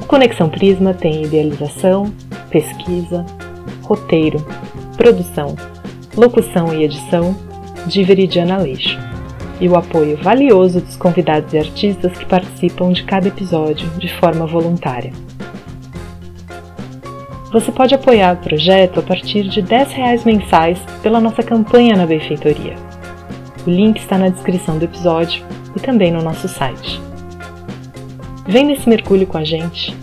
[0.00, 2.14] O Conexão Prisma tem idealização,
[2.48, 3.26] pesquisa,
[3.82, 4.38] roteiro,
[4.96, 5.56] produção,
[6.16, 7.34] locução e edição
[7.88, 9.10] de Veridiana Leixo
[9.60, 14.46] e o apoio valioso dos convidados e artistas que participam de cada episódio de forma
[14.46, 15.12] voluntária.
[17.52, 22.06] Você pode apoiar o projeto a partir de R$ 10 mensais pela nossa campanha na
[22.06, 22.76] Benfeitoria.
[23.66, 25.44] O link está na descrição do episódio
[25.76, 27.00] e também no nosso site.
[28.46, 29.96] Vem nesse mergulho com a gente